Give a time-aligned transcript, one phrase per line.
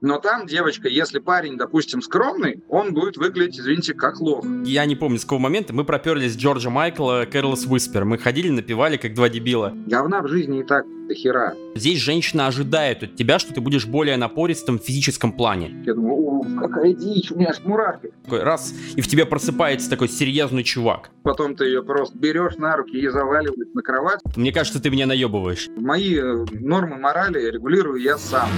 [0.00, 4.44] Но там, девочка, если парень, допустим, скромный, он будет выглядеть, извините, как лох.
[4.64, 8.04] Я не помню, с какого момента мы проперлись Джорджа Майкла, Кэролс Уиспер.
[8.04, 9.72] Мы ходили, напевали, как два дебила.
[9.86, 11.54] Говна в жизни и так до хера.
[11.74, 15.82] Здесь женщина ожидает от тебя, что ты будешь более напористым в физическом плане.
[15.84, 18.10] Я думаю, о, какая дичь, у меня аж мурашки.
[18.24, 21.10] Такой раз, и в тебе просыпается такой серьезный чувак.
[21.22, 24.20] Потом ты ее просто берешь на руки и заваливаешь на кровать.
[24.36, 25.68] Мне кажется, ты меня наебываешь.
[25.76, 28.48] Мои э, нормы морали регулирую я сам.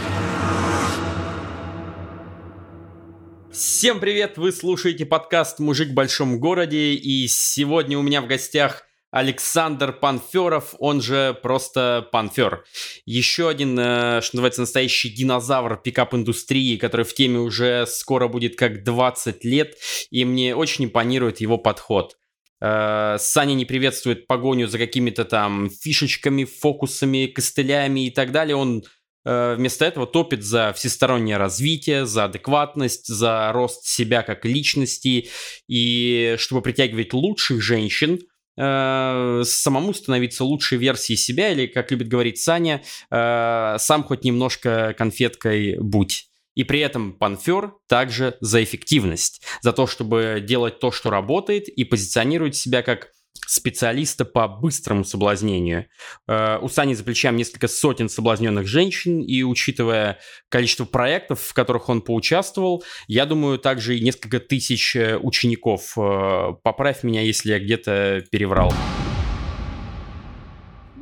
[3.57, 4.37] Всем привет!
[4.37, 10.75] Вы слушаете подкаст «Мужик в большом городе» и сегодня у меня в гостях Александр Панферов,
[10.79, 12.67] он же просто Панфер.
[13.07, 18.85] Еще один, э, что называется, настоящий динозавр пикап-индустрии, который в теме уже скоро будет как
[18.85, 19.79] 20 лет,
[20.11, 22.19] и мне очень импонирует его подход.
[22.61, 28.55] Э, Саня не приветствует погоню за какими-то там фишечками, фокусами, костылями и так далее.
[28.55, 28.85] Он
[29.27, 35.29] вместо этого топит за всестороннее развитие, за адекватность, за рост себя как личности,
[35.69, 38.21] и чтобы притягивать лучших женщин,
[38.57, 44.95] э, самому становиться лучшей версией себя, или, как любит говорить Саня, э, сам хоть немножко
[44.97, 46.29] конфеткой будь.
[46.55, 51.85] И при этом панфер также за эффективность, за то, чтобы делать то, что работает, и
[51.85, 53.11] позиционировать себя как
[53.47, 55.87] специалиста по быстрому соблазнению.
[56.27, 61.89] Э, у Сани за плечами несколько сотен соблазненных женщин, и учитывая количество проектов, в которых
[61.89, 65.97] он поучаствовал, я думаю, также и несколько тысяч э, учеников.
[65.97, 68.73] Э, поправь меня, если я где-то переврал.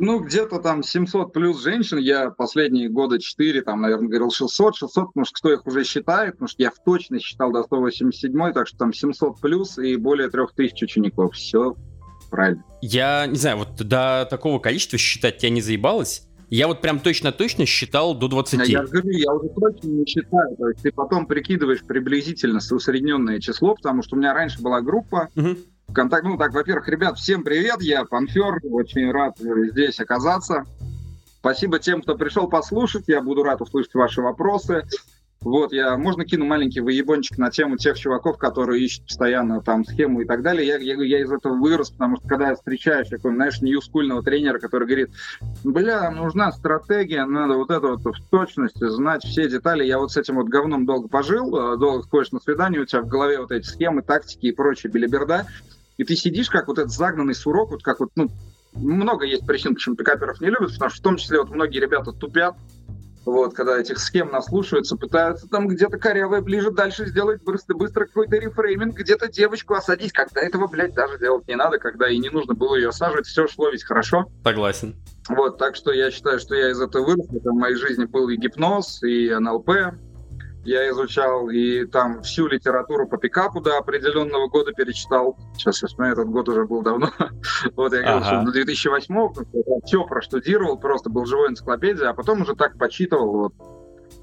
[0.00, 1.98] Ну, где-то там 700 плюс женщин.
[1.98, 6.32] Я последние года 4, там, наверное, говорил 600, 600, потому что кто их уже считает,
[6.32, 10.28] потому что я в точность считал до 187, так что там 700 плюс и более
[10.30, 11.34] 3000 учеников.
[11.34, 11.77] Все
[12.34, 12.64] правильно.
[12.80, 16.27] Я не знаю, вот до такого количества считать тебя не заебалось?
[16.50, 18.68] Я вот прям точно-точно считал до 20.
[18.68, 20.56] Я говорю, я уже точно не считаю.
[20.56, 25.28] То есть ты потом прикидываешь приблизительно усредненное число, потому что у меня раньше была группа,
[25.34, 25.56] угу.
[25.92, 30.64] Контакт, ну так, во-первых, ребят, всем привет, я Панфер, очень рад здесь оказаться.
[31.39, 34.84] Спасибо тем, кто пришел послушать, я буду рад услышать ваши вопросы.
[35.44, 40.22] Вот, я, можно кину маленький выебончик на тему тех чуваков, которые ищут постоянно там схему
[40.22, 40.66] и так далее.
[40.66, 44.58] Я, я, я из этого вырос, потому что когда я встречаю такого, знаешь, ньюскульного тренера,
[44.58, 45.10] который говорит,
[45.62, 49.84] бля, нужна стратегия, надо вот это вот в точности знать все детали.
[49.84, 53.02] Я вот с этим вот говном долго пожил, э, долго ходишь на свидание, у тебя
[53.02, 55.46] в голове вот эти схемы, тактики и прочее белиберда,
[55.98, 58.30] и ты сидишь как вот этот загнанный сурок, вот как вот, ну,
[58.72, 62.12] много есть причин, почему пикаперов не любят, потому что в том числе вот многие ребята
[62.12, 62.56] тупят,
[63.27, 68.36] вот, когда этих схем наслушаются, пытаются там где-то корявое ближе дальше сделать быстро, быстро какой-то
[68.36, 72.55] рефрейминг, где-то девочку осадить, когда этого, блядь, даже делать не надо, когда и не нужно
[72.55, 74.27] было ее осаживать, все шло ведь хорошо.
[74.42, 74.96] Согласен.
[75.29, 78.29] Вот, так что я считаю, что я из этого вырос, это в моей жизни был
[78.29, 79.70] и гипноз, и НЛП,
[80.64, 85.36] я изучал и там всю литературу по пикапу до определенного года перечитал.
[85.57, 87.11] Сейчас я смотрю, этот год уже был давно.
[87.77, 88.25] вот я говорил, ага.
[88.25, 93.55] что до 2008 все проштудировал, просто был живой энциклопедией, а потом уже так почитывал, вот,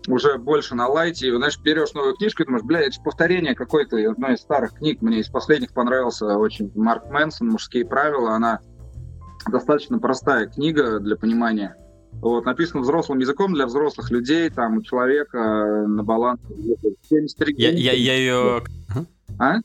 [0.08, 3.56] уже больше на лайте, и, знаешь, берешь новую книжку и думаешь, бля, это же повторение
[3.56, 5.02] какой-то одной из старых книг.
[5.02, 8.32] Мне из последних понравился очень Марк Мэнсон «Мужские правила».
[8.32, 8.60] Она
[9.50, 11.76] достаточно простая книга для понимания
[12.22, 16.40] вот, написано взрослым языком для взрослых людей, там, у человека э, на баланс
[17.10, 18.64] 73 я, я, я ее...
[19.40, 19.56] А?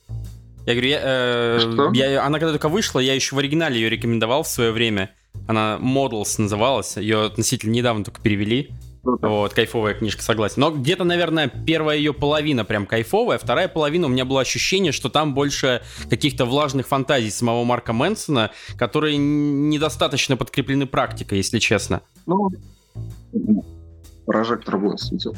[0.64, 4.42] Я говорю, я, э, я, она когда только вышла, я еще в оригинале ее рекомендовал
[4.42, 5.10] в свое время.
[5.46, 8.70] Она Models называлась, ее относительно недавно только перевели.
[9.06, 9.28] Круто.
[9.28, 10.60] Вот, кайфовая книжка, согласен.
[10.62, 15.08] Но где-то, наверное, первая ее половина прям кайфовая, вторая половина у меня было ощущение, что
[15.08, 15.80] там больше
[16.10, 22.00] каких-то влажных фантазий самого Марка Мэнсона, которые недостаточно подкреплены практикой, если честно.
[22.26, 22.50] Ну,
[24.26, 25.36] прожектор был светил.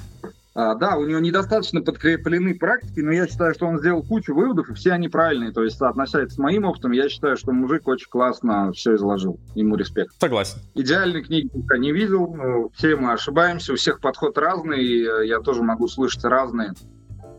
[0.61, 4.69] А, да, у него недостаточно подкреплены практики, но я считаю, что он сделал кучу выводов,
[4.69, 5.53] и все они правильные.
[5.53, 9.39] То есть, соотносясь с моим опытом, я считаю, что мужик очень классно все изложил.
[9.55, 10.21] Ему респект.
[10.21, 10.59] Согласен.
[10.75, 12.73] Идеальной книги пока не видел.
[12.75, 14.83] Все мы ошибаемся, у всех подход разный.
[14.83, 16.73] И я тоже могу слышать разные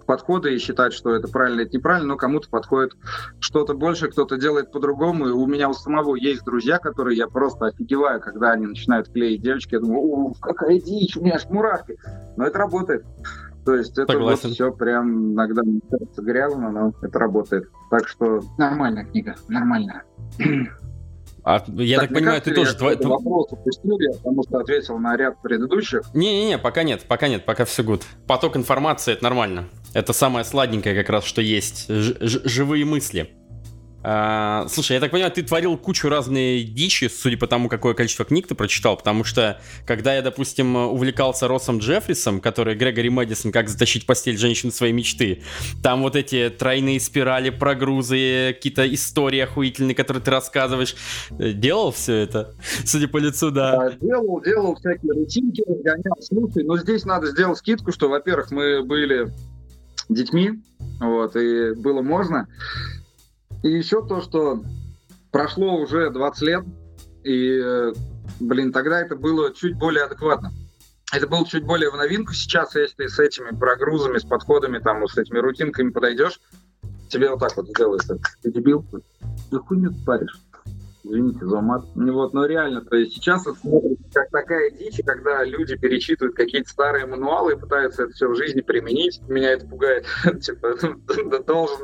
[0.10, 2.94] подходы и считать, что это правильно, это неправильно, но кому-то подходит
[3.40, 5.28] что-то больше, кто-то делает по-другому.
[5.28, 9.44] И у меня у самого есть друзья, которые я просто офигеваю, когда они начинают клеить
[9.44, 9.76] девочки.
[9.76, 11.96] Я думаю, о, какая дичь, у меня аж мурашки.
[12.38, 13.06] Но это работает.
[13.66, 14.50] То есть это Согласен.
[14.50, 15.62] вот все прям иногда
[15.92, 17.70] кажется грязно, но это работает.
[17.92, 20.06] Так что нормальная книга, нормальная.
[21.44, 22.76] А я так, так понимаю, ты тоже...
[22.76, 22.96] Твой...
[22.96, 26.02] Вопрос упустил я, потому что ответил на ряд предыдущих.
[26.14, 28.04] Не-не-не, пока нет, пока нет, пока все гуд.
[28.28, 29.70] Поток информации— это нормально.
[29.94, 31.88] Это самое сладенькое как раз, что есть.
[31.90, 33.39] Ж живые мысли.
[34.02, 38.24] А, слушай, я так понимаю, ты творил кучу разной дичи, судя по тому, какое количество
[38.24, 43.68] книг ты прочитал, потому что, когда я, допустим, увлекался Россом Джеффрисом, который Грегори Мэдисон «Как
[43.68, 45.44] затащить постель женщин в своей мечты»,
[45.84, 50.96] там вот эти тройные спирали, прогрузы, какие-то истории охуительные, которые ты рассказываешь.
[51.32, 52.56] Делал все это?
[52.86, 53.88] Судя по лицу, да.
[53.88, 56.16] А, делал, делал всякие рутинки, гонял.
[56.22, 59.32] Слушай, но здесь надо сделать скидку, что, во-первых, мы были
[60.08, 60.52] детьми,
[61.00, 62.48] вот, и было можно.
[63.64, 64.64] И еще то, что
[65.32, 66.64] прошло уже 20 лет,
[67.24, 67.94] и, э,
[68.40, 70.52] блин, тогда это было чуть более адекватно.
[71.12, 72.34] Это было чуть более в новинку.
[72.34, 76.40] Сейчас, если с этими прогрузами, с подходами, там, с этими рутинками подойдешь,
[77.10, 78.04] тебе вот так вот сделают.
[78.42, 78.86] Ты дебил?
[79.50, 80.40] Ты хуйню паришь
[81.04, 81.86] извините за мат.
[81.96, 86.70] Вот, но реально, то есть сейчас это смотрится как такая дичь, когда люди перечитывают какие-то
[86.70, 89.22] старые мануалы и пытаются это все в жизни применить.
[89.28, 90.06] Меня это пугает.
[90.42, 90.76] типа,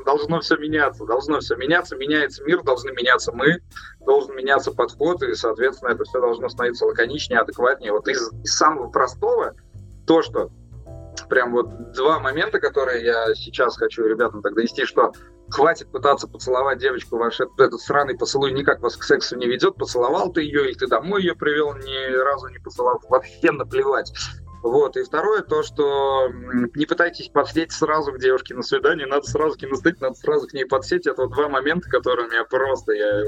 [0.04, 3.62] должно все меняться, должно все меняться, меняется мир, должны меняться мы,
[4.06, 7.92] должен меняться подход, и, соответственно, это все должно становиться лаконичнее, адекватнее.
[7.92, 9.56] Вот из, из самого простого,
[10.06, 10.52] то, что
[11.30, 15.14] прям вот два момента, которые я сейчас хочу ребятам так донести, что
[15.50, 19.76] хватит пытаться поцеловать девочку, ваш этот, этот сраный поцелуй никак вас к сексу не ведет,
[19.76, 24.12] поцеловал ты ее, или ты домой ее привел, ни разу не поцеловал, вообще наплевать.
[24.64, 26.28] Вот, и второе, то, что
[26.74, 30.66] не пытайтесь подсеть сразу к девушке на свидание, надо сразу киностыть, надо сразу к ней
[30.66, 31.06] подсеть.
[31.06, 33.26] Это вот два момента, которые меня просто, я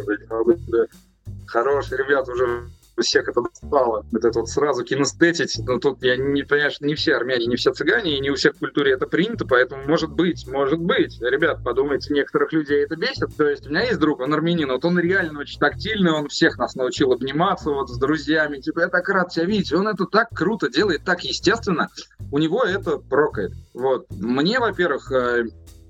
[1.46, 2.68] хорошие ребята уже
[3.02, 4.06] всех это достало.
[4.12, 5.60] Вот это вот сразу кинестетить.
[5.66, 8.56] Но тут я не что не все армяне, не все цыгане, и не у всех
[8.56, 11.20] в культуре это принято, поэтому может быть, может быть.
[11.22, 13.36] Ребят, подумайте, некоторых людей это бесит.
[13.38, 16.58] То есть у меня есть друг, он армянин, вот он реально очень тактильный, он всех
[16.58, 18.60] нас научил обниматься вот с друзьями.
[18.60, 19.74] Типа, я так рад тебя видеть.
[19.74, 21.90] Он это так круто делает, так естественно.
[22.32, 23.54] У него это прокает.
[23.74, 24.08] Вот.
[24.10, 25.46] Мне, во-первых, э,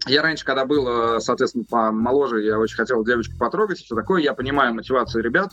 [0.08, 4.22] я раньше, когда был, э, соответственно, помоложе, я очень хотел девочку потрогать, все такое.
[4.22, 5.52] Я понимаю мотивацию ребят.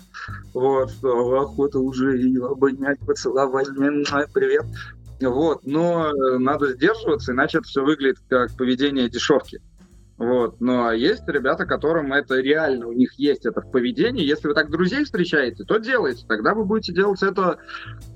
[0.53, 3.69] Вот, что охота уже ее обнять, поцеловать,
[4.33, 4.65] привет.
[5.21, 9.61] Вот, но э, надо сдерживаться, иначе это все выглядит как поведение дешевки.
[10.17, 10.61] Вот.
[10.61, 14.25] Но есть ребята, которым это реально, у них есть это в поведении.
[14.25, 16.25] Если вы так друзей встречаете, то делайте.
[16.27, 17.59] Тогда вы будете делать это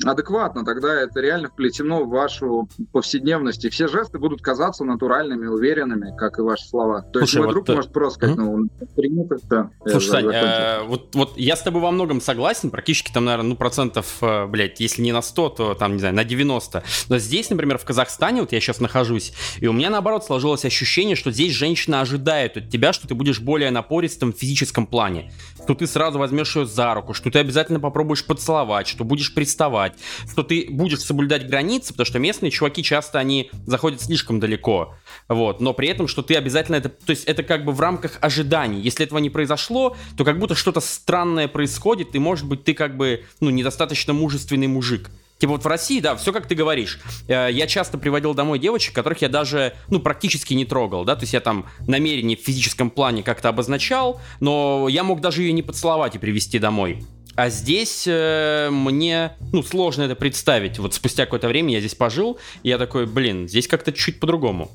[0.05, 0.65] адекватно.
[0.65, 3.65] Тогда это реально вплетено в вашу повседневность.
[3.65, 7.03] И все жесты будут казаться натуральными, уверенными, как и ваши слова.
[7.03, 9.71] То есть мой вот, друг может просто сказать, ну, принято это.
[9.85, 12.71] Слушай, Сань, э, вот, вот я с тобой во многом согласен.
[12.71, 16.15] Практически там, наверное, ну, процентов, э, блядь, если не на 100, то там, не знаю,
[16.15, 16.85] на 90.
[17.09, 21.17] Но здесь, например, в Казахстане, вот я сейчас нахожусь, и у меня, наоборот, сложилось ощущение,
[21.17, 25.33] что здесь женщины женщина ожидает от тебя, что ты будешь более напористым в физическом плане,
[25.63, 29.95] что ты сразу возьмешь ее за руку, что ты обязательно попробуешь поцеловать, что будешь приставать,
[30.31, 34.95] что ты будешь соблюдать границы, потому что местные чуваки часто они заходят слишком далеко,
[35.29, 38.19] вот, но при этом, что ты обязательно это, то есть это как бы в рамках
[38.21, 42.75] ожиданий, если этого не произошло, то как будто что-то странное происходит, и может быть ты
[42.75, 46.99] как бы, ну, недостаточно мужественный мужик, Типа вот в России, да, все как ты говоришь.
[47.29, 51.23] Э, я часто приводил домой девочек, которых я даже, ну, практически не трогал, да, то
[51.23, 55.63] есть я там намерение в физическом плане как-то обозначал, но я мог даже ее не
[55.63, 57.05] поцеловать и привести домой.
[57.37, 60.81] А здесь э, мне, ну, сложно это представить.
[60.81, 64.73] Вот спустя какое-то время я здесь пожил, и я такой, блин, здесь как-то чуть по-другому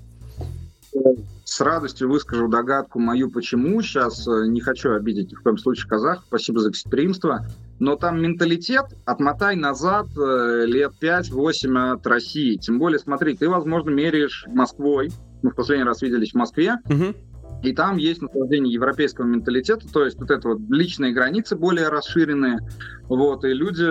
[1.53, 3.79] с радостью выскажу догадку мою, почему.
[3.83, 6.23] Сейчас э, не хочу обидеть в коем случае казах.
[6.27, 7.45] Спасибо за гостеприимство.
[7.79, 12.55] Но там менталитет, отмотай назад э, лет 5-8 от России.
[12.55, 15.11] Тем более, смотри, ты, возможно, меряешь Москвой.
[15.41, 16.75] Мы в последний раз виделись в Москве.
[16.85, 17.15] Угу.
[17.63, 22.59] И там есть наслаждение европейского менталитета, то есть вот это вот личные границы более расширенные,
[23.03, 23.89] вот, и люди,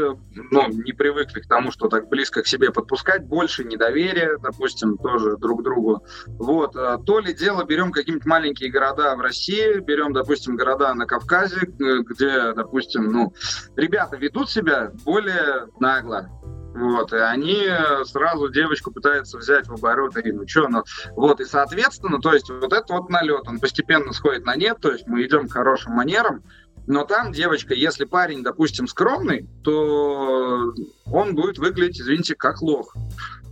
[0.51, 5.39] ну, не привыкли к тому, что так близко к себе подпускать, больше недоверия, допустим, тоже
[5.39, 10.57] друг другу, вот, а то ли дело, берем какие-нибудь маленькие города в России, берем, допустим,
[10.57, 13.33] города на Кавказе, где, допустим, ну,
[13.75, 16.29] ребята ведут себя более нагло,
[16.75, 17.67] вот, и они
[18.05, 22.49] сразу девочку пытаются взять в оборот, и ну что, ну, вот, и соответственно, то есть
[22.49, 25.93] вот этот вот налет, он постепенно сходит на нет, то есть мы идем к хорошим
[25.93, 26.43] манерам,
[26.87, 30.73] но там девочка, если парень, допустим, скромный, то
[31.07, 32.95] он будет выглядеть, извините, как лох.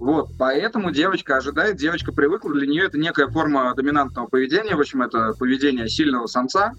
[0.00, 5.02] Вот, поэтому девочка ожидает, девочка привыкла, для нее это некая форма доминантного поведения, в общем,
[5.02, 6.72] это поведение сильного самца,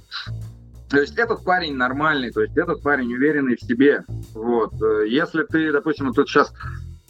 [0.92, 4.04] то есть этот парень нормальный, то есть этот парень уверенный в себе.
[4.34, 4.74] Вот.
[5.08, 6.54] Если ты, допустим, вот тут сейчас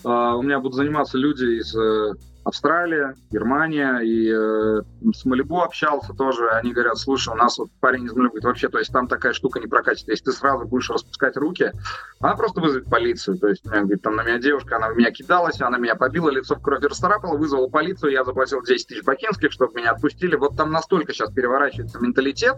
[0.04, 4.82] Uh, у меня будут заниматься люди из uh, Австралия, Германия, и э,
[5.14, 8.68] с Малибу общался тоже, они говорят, слушай, у нас вот парень из Малибу, говорит, вообще,
[8.70, 11.72] то есть там такая штука не прокатит, если ты сразу будешь распускать руки,
[12.20, 15.62] она просто вызовет полицию, то есть, говорит, там на меня девушка, она в меня кидалась,
[15.62, 19.76] она меня побила, лицо в кровь расцарапала, вызвала полицию, я заплатил 10 тысяч бакинских, чтобы
[19.76, 22.58] меня отпустили, вот там настолько сейчас переворачивается менталитет,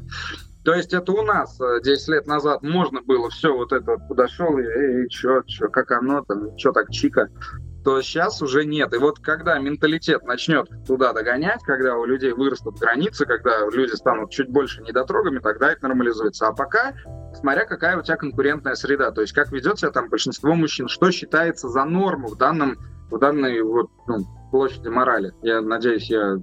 [0.64, 4.64] то есть это у нас 10 лет назад можно было все вот это подошел и
[4.64, 7.30] эй, чё, чё, как оно там, чё так чика
[7.84, 8.94] то сейчас уже нет.
[8.94, 14.32] И вот когда менталитет начнет туда догонять, когда у людей вырастут границы, когда люди станут
[14.32, 16.48] чуть больше недотрогами, тогда это нормализуется.
[16.48, 16.94] А пока,
[17.40, 21.12] смотря какая у тебя конкурентная среда, то есть как ведет себя там большинство мужчин, что
[21.12, 22.78] считается за норму в данном
[23.12, 25.34] в данной вот, ну, площади морали.
[25.44, 26.38] Я надеюсь, я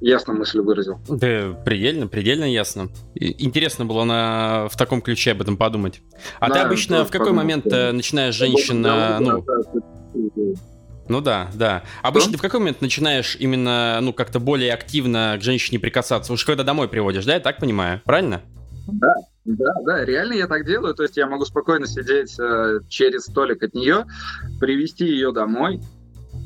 [0.00, 1.00] ясно мысль выразил.
[1.08, 2.88] Да, предельно, предельно ясно.
[3.14, 6.02] Интересно было на, в таком ключе об этом подумать.
[6.40, 7.90] А да, ты обычно в какой момент да.
[7.90, 9.44] Э, начинаешь женщина, ну,
[11.08, 11.82] ну да, да.
[12.02, 16.32] Обычно ты в какой момент начинаешь именно, ну, как-то более активно к женщине прикасаться?
[16.32, 18.42] Уж когда домой приводишь, да, я так понимаю, правильно?
[18.86, 20.94] Да, да, да, реально я так делаю.
[20.94, 24.06] То есть я могу спокойно сидеть э, через столик от нее,
[24.60, 25.80] привести ее домой,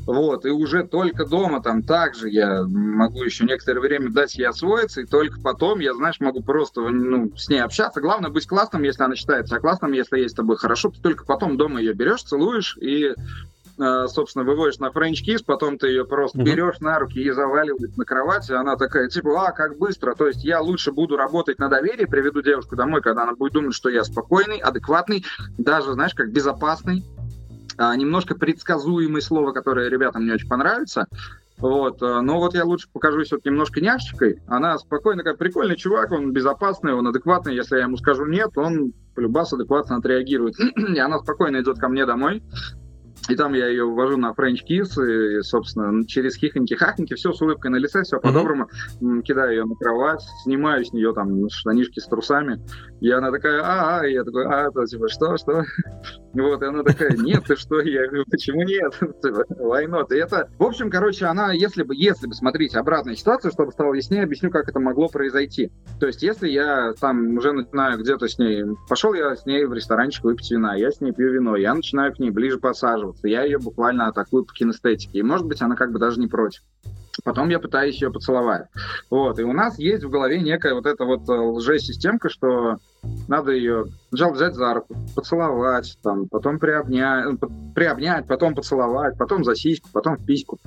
[0.07, 5.02] вот, и уже только дома там также я могу еще некоторое время дать ей освоиться,
[5.02, 8.00] и только потом я, знаешь, могу просто ну, с ней общаться.
[8.00, 11.25] Главное быть классным, если она считает себя классным, если ей с тобой хорошо, ты только
[11.25, 13.14] потом дома ее берешь, целуешь и
[13.82, 16.44] Э, собственно, выводишь на French kiss, потом ты ее просто uh-huh.
[16.44, 20.28] берешь на руки и заваливаешь на кровать, и она такая, типа, а, как быстро, то
[20.28, 23.88] есть я лучше буду работать на доверии, приведу девушку домой, когда она будет думать, что
[23.88, 25.24] я спокойный, адекватный,
[25.58, 27.04] даже, знаешь, как безопасный,
[27.76, 31.08] а, немножко предсказуемое слово, которое ребятам не очень понравится,
[31.58, 34.40] вот, э, но вот я лучше покажусь вот немножко няшечкой.
[34.48, 37.54] Она спокойно, как прикольный чувак, он безопасный, он адекватный.
[37.54, 40.56] Если я ему скажу нет, он полюбас адекватно отреагирует.
[40.76, 42.42] и она спокойно идет ко мне домой.
[43.28, 47.70] И там я ее вывожу на French kiss, и, собственно, через хихоньки-хахоньки, все с улыбкой
[47.70, 48.68] на лице, все по-доброму,
[49.00, 49.22] mm-hmm.
[49.22, 52.60] кидаю ее на кровать, снимаю с нее там штанишки с трусами,
[53.00, 55.64] и она такая, а, а, и я такой, а, то, типа, что, что?
[56.34, 57.80] Вот, и она такая, нет, ты что?
[57.80, 58.94] Я говорю, почему нет?
[59.22, 60.14] Типа, why not?
[60.14, 63.92] И это, в общем, короче, она, если бы, если бы, смотрите, обратная ситуация, чтобы стало
[63.92, 65.70] яснее, объясню, как это могло произойти.
[66.00, 69.74] То есть, если я там уже начинаю где-то с ней, пошел я с ней в
[69.74, 73.45] ресторанчик выпить вина, я с ней пью вино, я начинаю к ней ближе посаживаться, я
[73.45, 76.62] ее буквально атакую по кинестетике, и, может быть, она как бы даже не против.
[77.25, 78.66] Потом я пытаюсь ее поцеловать.
[79.11, 79.38] Вот.
[79.38, 82.78] И у нас есть в голове некая вот эта вот э, лжесистемка, что
[83.28, 89.45] надо ее сначала взять за руку, поцеловать, там, потом приобнять, э, приобнять, потом поцеловать, потом
[89.45, 90.59] за сиську, потом в письку.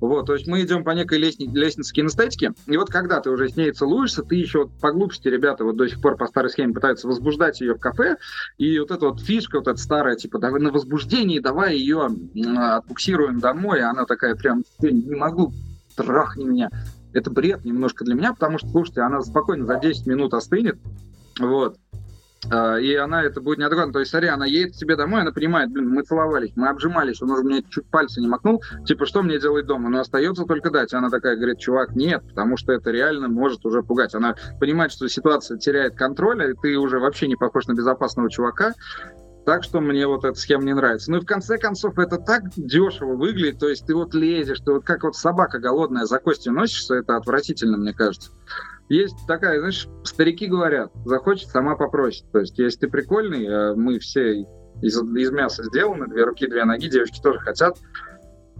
[0.00, 3.48] Вот, то есть мы идем по некой лестни- лестнице кинестетики, и вот когда ты уже
[3.48, 4.88] с ней целуешься, ты еще вот по
[5.28, 8.16] ребята вот до сих пор по старой схеме пытаются возбуждать ее в кафе,
[8.58, 12.08] и вот эта вот фишка, вот эта старая, типа, давай на возбуждении, давай ее
[12.56, 15.52] отбуксируем домой, и она такая прям, не могу
[15.96, 16.70] трахни меня.
[17.12, 20.78] Это бред немножко для меня, потому что, слушайте, она спокойно за 10 минут остынет,
[21.38, 21.76] вот,
[22.50, 23.92] а, и она это будет неадекватно.
[23.92, 27.22] То есть, смотри, она едет к тебе домой, она понимает, блин, мы целовались, мы обжимались,
[27.22, 29.88] он уже мне чуть пальцы не макнул, типа, что мне делать дома?
[29.88, 30.92] Но остается только дать.
[30.92, 34.14] Она такая говорит, чувак, нет, потому что это реально может уже пугать.
[34.14, 38.74] Она понимает, что ситуация теряет контроль, и ты уже вообще не похож на безопасного чувака,
[39.44, 41.10] так что мне вот эта схема не нравится.
[41.10, 43.58] Ну и в конце концов, это так дешево выглядит.
[43.58, 47.16] То есть ты вот лезешь, ты вот как вот собака голодная за костью носишься, это
[47.16, 48.30] отвратительно, мне кажется.
[48.88, 52.30] Есть такая, знаешь, старики говорят, захочет, сама попросит.
[52.32, 54.46] То есть если ты прикольный, а мы все
[54.82, 57.78] из, из мяса сделаны, две руки, две ноги, девочки тоже хотят,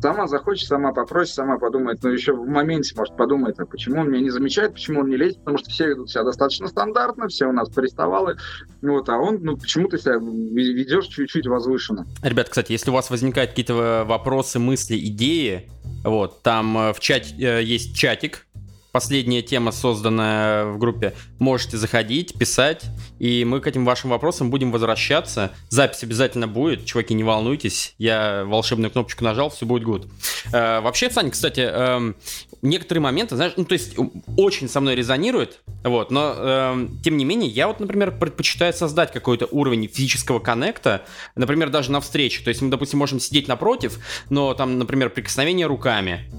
[0.04, 4.11] сама захочет, сама попросит, сама подумает, но еще в моменте, может, подумает, а почему он
[4.11, 7.46] меня не замечает, почему он не лезет, потому что все ведут себя достаточно стандартно, все
[7.46, 8.37] у нас приставалы,
[8.82, 12.06] вот, а он, ну, почему ты себя ведешь чуть-чуть возвышенно.
[12.23, 15.70] Ребят, кстати, если у вас возникают какие-то вопросы, мысли, идеи,
[16.04, 18.44] вот, там э, в чате э, есть чатик,
[18.95, 22.85] последняя тема, созданная в группе, можете заходить, писать,
[23.19, 25.51] и мы к этим вашим вопросам будем возвращаться.
[25.69, 30.09] Запись обязательно будет, чуваки, не волнуйтесь, я волшебную кнопочку нажал, все будет good.
[30.53, 32.13] Э, вообще, Саня, кстати, э,
[32.63, 33.97] некоторые моменты, знаешь, ну, то есть
[34.37, 39.13] очень со мной резонирует, вот, но э, тем не менее, я вот, например, предпочитаю создать
[39.13, 43.99] какой-то уровень физического коннекта, например, даже на встрече, то есть мы, допустим, можем сидеть напротив,
[44.31, 46.31] но там, например, прикосновение руками,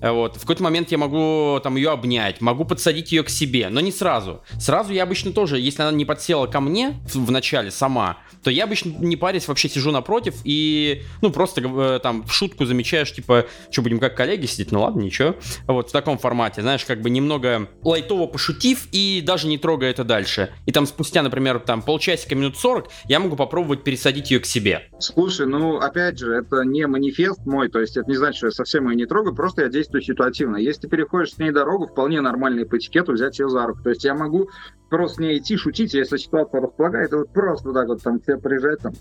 [0.00, 0.36] Вот.
[0.36, 3.92] В какой-то момент я могу там ее обнять, могу подсадить ее к себе, но не
[3.92, 4.42] сразу.
[4.58, 8.64] Сразу я обычно тоже, если она не подсела ко мне в, начале сама, то я
[8.64, 13.46] обычно не парясь вообще сижу напротив и, ну, просто э, там в шутку замечаешь, типа,
[13.70, 14.72] что будем как коллеги сидеть?
[14.72, 15.36] Ну ладно, ничего.
[15.66, 20.04] Вот в таком формате, знаешь, как бы немного лайтово пошутив и даже не трогая это
[20.04, 20.50] дальше.
[20.66, 24.88] И там спустя, например, там полчасика, минут 40, я могу попробовать пересадить ее к себе.
[24.98, 28.52] Слушай, ну, опять же, это не манифест мой, то есть это не значит, что я
[28.52, 30.56] совсем ее не трогаю, просто я действую ситуативно.
[30.56, 33.82] Если ты переходишь с ней дорогу, вполне нормально по этикету взять ее за руку.
[33.82, 34.48] То есть я могу
[34.90, 38.38] просто с ней идти, шутить, если ситуация располагает, и вот просто так вот там тебе
[38.38, 38.92] приезжать, там,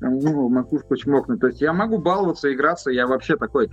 [0.00, 1.40] ну, макушку чмокнуть.
[1.40, 3.70] То есть я могу баловаться, играться, я вообще такой...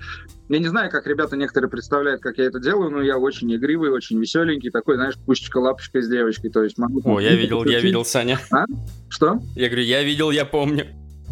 [0.49, 3.91] Я не знаю, как ребята некоторые представляют, как я это делаю, но я очень игривый,
[3.91, 6.51] очень веселенький, такой, знаешь, пушечка-лапочка с девочкой.
[6.51, 7.01] То есть могу...
[7.03, 8.39] О, я видел, я видел, Саня.
[8.51, 8.65] А?
[9.09, 9.39] Что?
[9.55, 10.85] Я говорю, я видел, я помню.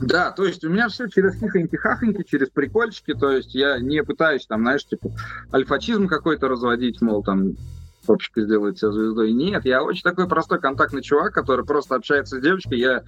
[0.05, 4.45] Да, то есть у меня все через хихоньки-хахоньки, через прикольчики, то есть я не пытаюсь
[4.45, 5.11] там, знаешь, типа
[5.53, 7.53] альфачизм какой-то разводить, мол, там
[8.05, 9.31] попчика сделает себя звездой.
[9.31, 12.79] Нет, я очень такой простой контактный чувак, который просто общается с девочкой.
[12.79, 13.03] Я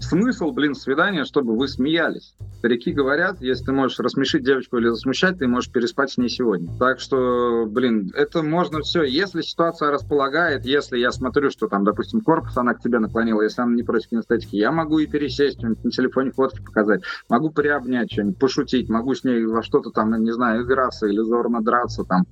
[0.00, 2.34] смысл, блин, свидания, чтобы вы смеялись.
[2.58, 6.70] Старики говорят, если ты можешь рассмешить девочку или засмущать, ты можешь переспать с ней сегодня.
[6.78, 9.02] Так что, блин, это можно все.
[9.02, 13.62] Если ситуация располагает, если я смотрю, что там, допустим, корпус она к тебе наклонила, если
[13.62, 18.38] она не против кинестетики, я могу и пересесть, на телефоне фотки показать, могу приобнять что-нибудь,
[18.38, 22.24] пошутить, могу с ней во что-то там, не знаю, играться зорно драться там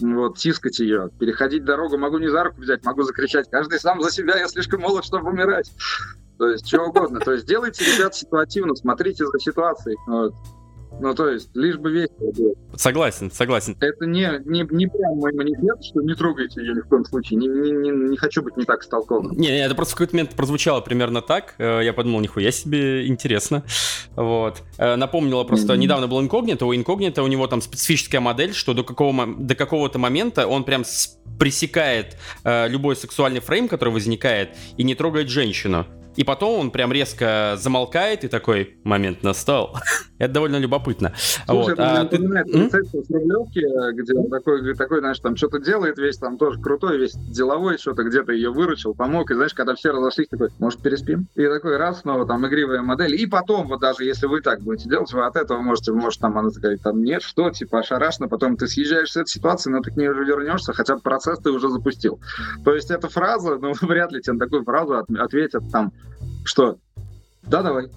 [0.00, 4.10] вот, тискать ее, переходить дорогу, могу не за руку взять, могу закричать, каждый сам за
[4.10, 5.70] себя, я слишком молод, чтобы умирать.
[6.38, 7.18] То есть, что угодно.
[7.20, 9.96] То есть, делайте, ребят, ситуативно, смотрите за ситуацией.
[10.06, 10.34] Вот.
[11.00, 12.54] Ну, то есть, лишь бы весело было.
[12.74, 13.76] Согласен, согласен.
[13.80, 17.38] Это не, не, не прям мой манифест, что не трогайте ее ни в коем случае.
[17.38, 19.32] Не, не, не, не хочу быть не так столковым.
[19.36, 21.54] Не, не, это просто в какой-то момент прозвучало примерно так.
[21.58, 23.62] Э, я подумал, нихуя себе интересно.
[24.14, 24.62] Вот.
[24.78, 25.78] Э, напомнила просто, mm-hmm.
[25.78, 26.66] недавно был инкогнито.
[26.66, 30.84] У инкогнито у него там специфическая модель, что до, какого, до какого-то момента он прям
[31.38, 35.86] пресекает э, любой сексуальный фрейм, который возникает, и не трогает женщину.
[36.16, 39.76] И потом он прям резко замолкает и такой, момент настал.
[40.18, 41.12] это довольно любопытно.
[41.16, 41.72] Слушай, вот.
[41.72, 42.18] это а, ты...
[42.18, 46.98] полицейского с Рублевки, где он такой, такой, знаешь, там что-то делает, весь там тоже крутой,
[46.98, 51.28] весь деловой, что-то где-то ее выручил, помог, и знаешь, когда все разошлись, такой, может, переспим?
[51.34, 54.88] И такой раз, снова там игривая модель, и потом, вот даже если вы так будете
[54.88, 58.56] делать, вы от этого можете, может, там она такая, там, нет, что, типа, ошарашно, потом
[58.56, 61.68] ты съезжаешь с этой ситуации, но ты к ней уже вернешься, хотя процесс ты уже
[61.68, 62.20] запустил.
[62.64, 65.92] То есть эта фраза, ну, вряд ли тебе на такую фразу ответят там,
[66.46, 66.78] что
[67.46, 67.88] да, давай.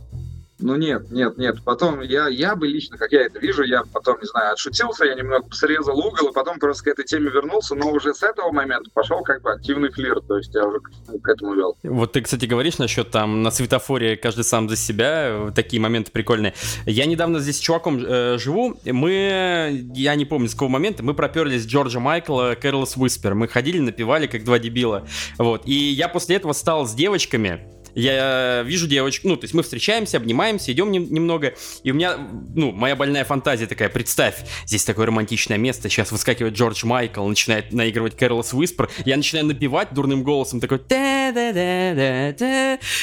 [0.62, 1.64] Ну нет, нет, нет.
[1.64, 5.16] Потом я, я бы лично, как я это вижу, я потом, не знаю, отшутился, я
[5.16, 8.90] немного срезал угол, и потом просто к этой теме вернулся, но уже с этого момента
[8.94, 10.92] пошел как бы активный флирт, то есть я уже к,
[11.22, 11.78] к этому вел.
[11.84, 16.54] Вот ты, кстати, говоришь насчет там на светофоре каждый сам за себя, такие моменты прикольные.
[16.86, 21.14] Я недавно здесь с чуваком э, живу, мы, я не помню с какого момента, мы
[21.14, 25.62] проперлись Джорджа Майкла, Кэролс Уиспер, мы ходили, напевали как два дебила, вот.
[25.66, 30.18] И я после этого стал с девочками, я вижу девочку, ну, то есть мы встречаемся,
[30.18, 32.18] обнимаемся, идем нем- немного, и у меня,
[32.56, 37.72] ну, моя больная фантазия такая, представь, здесь такое романтичное место, сейчас выскакивает Джордж Майкл, начинает
[37.74, 40.80] наигрывать Кэролос Уиспер, я начинаю напевать дурным голосом, такой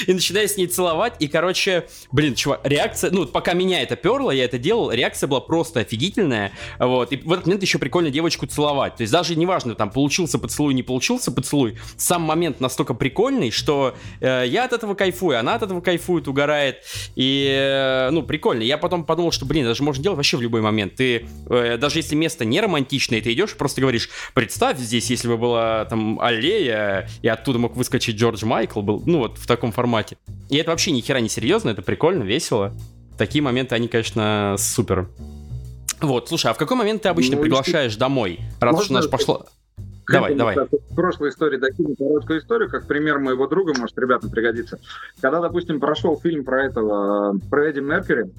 [0.06, 4.30] и начинаю с ней целовать, и, короче, блин, чувак, реакция, ну, пока меня это перло,
[4.30, 8.46] я это делал, реакция была просто офигительная, вот, и в этот момент еще прикольно девочку
[8.46, 13.50] целовать, то есть даже неважно, там, получился поцелуй, не получился поцелуй, сам момент настолько прикольный,
[13.50, 16.82] что э, я от этого кайфую, она от этого кайфует, угорает.
[17.14, 18.62] И, э, ну, прикольно.
[18.62, 20.94] Я потом подумал, что, блин, даже можно делать вообще в любой момент.
[20.94, 25.36] Ты, э, даже если место не романтичное, ты идешь просто говоришь, представь здесь, если бы
[25.36, 30.16] была там аллея, и оттуда мог выскочить Джордж Майкл, был, ну, вот в таком формате.
[30.48, 32.72] И это вообще ни хера не серьезно, это прикольно, весело.
[33.18, 35.08] Такие моменты, они, конечно, супер.
[36.00, 38.40] Вот, слушай, а в какой момент ты обычно ну, приглашаешь домой?
[38.60, 39.46] Раз уж у нас пошло...
[40.10, 40.56] Давай, давай.
[40.56, 44.78] В прошлой истории докину короткую историю, как пример моего друга, может, ребятам пригодится.
[45.20, 48.30] Когда, допустим, прошел фильм про этого, про Эдди Меркьюри,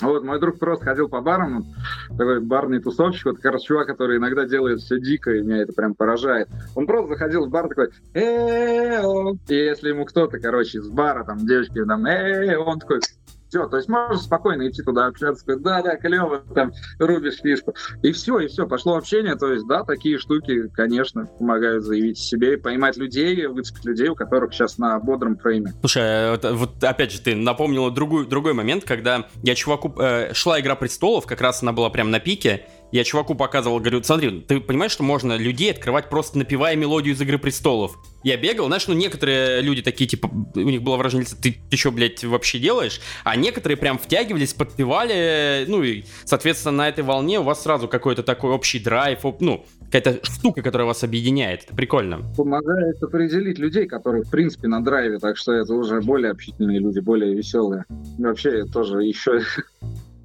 [0.00, 1.66] вот, мой друг просто ходил по барам,
[2.10, 5.72] такой барный тусовщик, вот как раз чувак, который иногда делает все дико, и меня это
[5.72, 6.48] прям поражает.
[6.76, 9.02] Он просто заходил в бар такой, э
[9.48, 13.00] и если ему кто-то, короче, из бара, там, девочки, там, э он такой,
[13.48, 17.74] все, то есть можешь спокойно идти туда общаться, сказать, да, да, клево, там, рубишь фишку.
[18.02, 19.36] И все, и все, пошло общение.
[19.36, 24.52] То есть, да, такие штуки, конечно, помогают заявить себе поймать людей, выцепить людей, у которых
[24.52, 25.72] сейчас на бодром фрейме.
[25.80, 29.94] Слушай, вот, вот опять же, ты напомнила другую, другой момент, когда я чуваку...
[29.98, 34.02] Э, шла «Игра престолов», как раз она была прям на пике, я чуваку показывал, говорю,
[34.02, 37.98] смотри, ты понимаешь, что можно людей открывать просто напевая мелодию из «Игры престолов»?
[38.24, 41.76] Я бегал, знаешь, ну некоторые люди такие, типа, у них было выражение лица, ты, ты
[41.76, 43.00] что, блядь, вообще делаешь?
[43.24, 48.22] А некоторые прям втягивались, подпевали, ну и, соответственно, на этой волне у вас сразу какой-то
[48.22, 51.64] такой общий драйв, ну, какая-то штука, которая вас объединяет.
[51.64, 52.22] Это прикольно.
[52.36, 57.00] Помогает определить людей, которые, в принципе, на драйве, так что это уже более общительные люди,
[57.00, 57.84] более веселые.
[58.18, 59.40] Вообще, тоже еще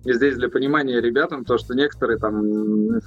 [0.06, 3.00] здесь для понимания ребятам, то, что некоторые там,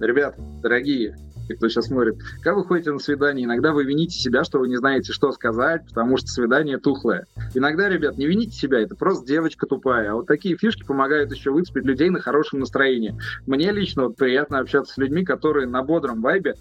[0.00, 1.16] ребят, дорогие,
[1.56, 4.76] кто сейчас смотрит, как вы ходите на свидание, иногда вы вините себя, что вы не
[4.76, 7.26] знаете, что сказать, потому что свидание тухлое.
[7.54, 10.12] Иногда, ребят, не вините себя, это просто девочка тупая.
[10.12, 13.16] А вот такие фишки помогают еще выцепить людей на хорошем настроении.
[13.46, 16.54] Мне лично вот приятно общаться с людьми, которые на бодром вайбе,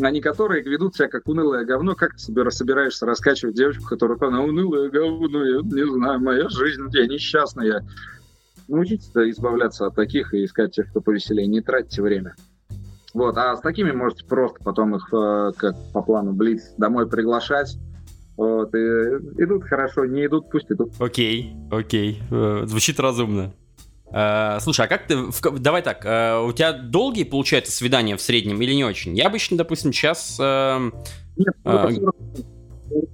[0.00, 1.94] а не которые ведут себя как унылое говно.
[1.94, 2.18] Как ты
[2.50, 7.84] собираешься раскачивать девочку, которая она унылое говно, я не знаю, моя жизнь, я несчастная.
[8.68, 11.46] Научитесь избавляться от таких и искать тех, кто повеселее.
[11.46, 12.34] Не тратьте время.
[13.14, 17.78] Вот, а с такими можете просто потом их, э, как по плану Блиц, домой приглашать.
[18.36, 20.92] Вот, и идут хорошо, не идут, пусть идут.
[20.98, 23.54] Окей, окей, э, звучит разумно.
[24.12, 25.16] Uh, слушай, а как ты...
[25.58, 29.16] Давай так, uh, у тебя долгие, получается, свидания в среднем или не очень?
[29.16, 30.38] Я обычно, допустим, сейчас...
[30.40, 30.92] Uh,
[31.36, 32.44] Нет, uh,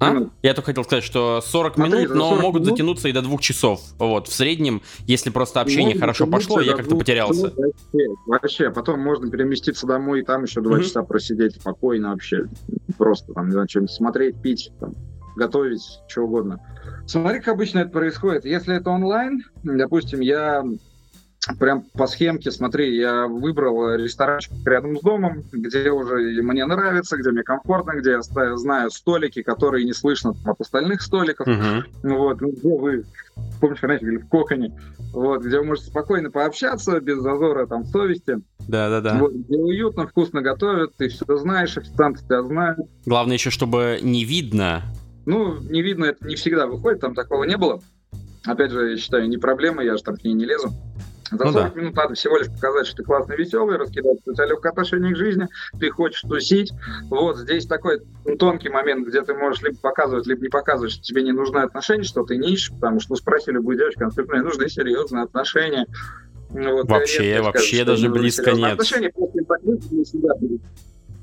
[0.00, 0.28] а?
[0.42, 2.78] Я только хотел сказать, что 40 Смотри, минут, но 40 могут минут...
[2.78, 3.80] затянуться и до двух часов.
[3.98, 7.52] Вот, в среднем, если просто общение могут хорошо пошло, я как-то потерялся.
[7.56, 10.82] Вообще, вообще, потом можно переместиться домой и там еще два mm-hmm.
[10.84, 12.46] часа просидеть спокойно вообще.
[12.98, 14.94] Просто там, не знаю, что-нибудь смотреть, пить, там,
[15.36, 16.60] готовить, что угодно.
[17.06, 18.44] Смотри, как обычно это происходит.
[18.44, 20.64] Если это онлайн, допустим, я
[21.58, 27.30] прям по схемке, смотри, я выбрал ресторанчик рядом с домом, где уже мне нравится, где
[27.30, 28.22] мне комфортно, где я
[28.56, 31.46] знаю столики, которые не слышно от остальных столиков.
[31.48, 31.82] Uh-huh.
[32.02, 33.04] Вот, ну, где вы,
[33.60, 34.80] помнишь, раньше говорили, в коконе,
[35.12, 38.38] вот, где вы можете спокойно пообщаться, без зазора там совести.
[38.68, 39.18] Да-да-да.
[39.18, 42.78] Вот, где уютно, вкусно готовят, ты все знаешь, официанты тебя знают.
[43.04, 44.82] Главное еще, чтобы не видно.
[45.26, 47.80] Ну, не видно, это не всегда выходит, там такого не было.
[48.44, 50.72] Опять же, я считаю, не проблема, я же там к ней не лезу.
[51.32, 51.80] За ну 40 да.
[51.80, 55.48] минут надо всего лишь показать, что ты классный, веселый, раскидать, тебя легкое отношение к жизни,
[55.78, 56.72] ты хочешь тусить.
[57.08, 58.00] Вот здесь такой
[58.38, 62.04] тонкий момент, где ты можешь либо показывать, либо не показывать, что тебе не нужны отношения,
[62.04, 65.86] что ты не ищешь, потому что ну, спроси любую девочку, она мне нужны серьезные отношения.
[66.50, 68.72] Вот, вообще, вообще скажу, даже близко нет.
[68.72, 69.10] Отношения
[70.04, 70.34] себя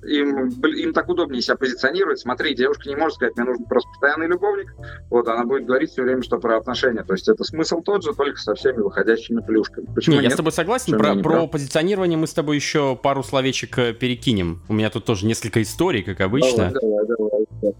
[0.03, 2.19] им, им так удобнее себя позиционировать.
[2.19, 4.73] Смотри, девушка не может сказать, мне нужен просто постоянный любовник.
[5.09, 7.03] Вот, она будет говорить все время, что про отношения.
[7.03, 9.87] То есть это смысл тот же, только со всеми выходящими плюшками.
[9.93, 10.31] Почему не, нет?
[10.31, 10.97] Я с тобой согласен.
[10.97, 14.63] про, про позиционирование мы с тобой еще пару словечек э, перекинем.
[14.67, 16.71] У меня тут тоже несколько историй, как обычно.
[16.71, 17.75] Давай, давай, давай.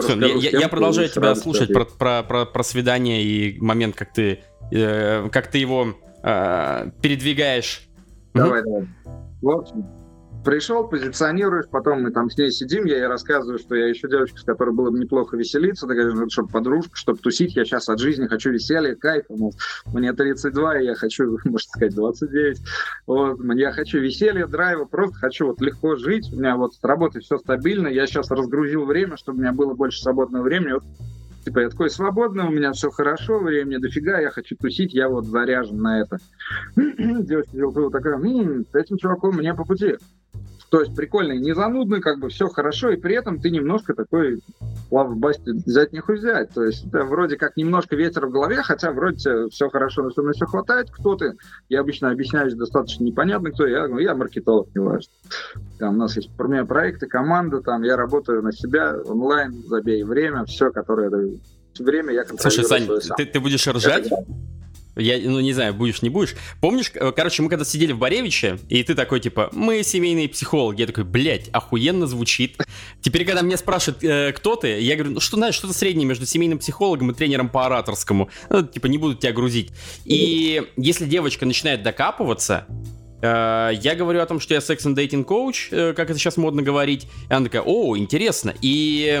[0.00, 4.40] Все, я, я продолжаю тебя слушать про, про, про, про свидание и момент, как ты,
[4.70, 7.88] э, как ты его э, передвигаешь.
[8.34, 8.70] Давай, угу.
[8.70, 8.88] давай.
[9.40, 9.97] В общем,
[10.44, 14.38] пришел, позиционируешь, потом мы там с ней сидим, я ей рассказываю, что я еще девочка,
[14.38, 17.98] с которой было бы неплохо веселиться, такая, ну, чтобы подружка, чтобы тусить, я сейчас от
[17.98, 19.54] жизни хочу веселья, кайфа, мол,
[19.86, 22.60] мне 32, и я хочу, можно сказать, 29,
[23.06, 27.20] вот, я хочу веселья, драйва, просто хочу вот легко жить, у меня вот с работой
[27.20, 30.84] все стабильно, я сейчас разгрузил время, чтобы у меня было больше свободного времени, вот
[31.48, 35.26] типа, я такой свободный, у меня все хорошо, времени дофига, я хочу тусить, я вот
[35.26, 36.18] заряжен на это.
[36.76, 39.96] Девочка такая, м-м, с этим чуваком мне по пути.
[40.70, 44.40] То есть прикольный, не занудный, как бы все хорошо, и при этом ты немножко такой
[44.90, 46.50] лав басти взять не взять.
[46.52, 50.22] То есть это вроде как немножко ветер в голове, хотя вроде все хорошо, на все,
[50.22, 50.90] на все хватает.
[50.90, 51.36] Кто ты?
[51.68, 53.88] Я обычно объясняюсь достаточно непонятно, кто я.
[53.88, 55.12] Ну, я маркетолог, не важно.
[55.78, 60.02] Там у нас есть у меня проекты, команда, там я работаю на себя онлайн, забей
[60.02, 61.10] время, все, которое
[61.78, 64.06] время я Слушай, Сань, ты, ты будешь ржать?
[64.06, 64.16] Это,
[64.98, 66.34] я, ну, не знаю, будешь, не будешь.
[66.60, 70.80] Помнишь, э, короче, мы когда сидели в Боревиче, и ты такой, типа, мы семейные психологи.
[70.80, 72.56] Я такой, блядь, охуенно звучит.
[73.00, 76.26] Теперь, когда меня спрашивают, э, кто ты, я говорю, ну, что, знаешь, что-то среднее между
[76.26, 78.28] семейным психологом и тренером по ораторскому.
[78.50, 79.70] Ну, типа, не буду тебя грузить.
[80.04, 82.66] И если девочка начинает докапываться,
[83.20, 86.36] Uh, я говорю о том, что я секс and dating коуч, uh, как это сейчас
[86.36, 87.08] модно говорить.
[87.28, 88.54] И она такая, о, интересно.
[88.62, 89.20] И,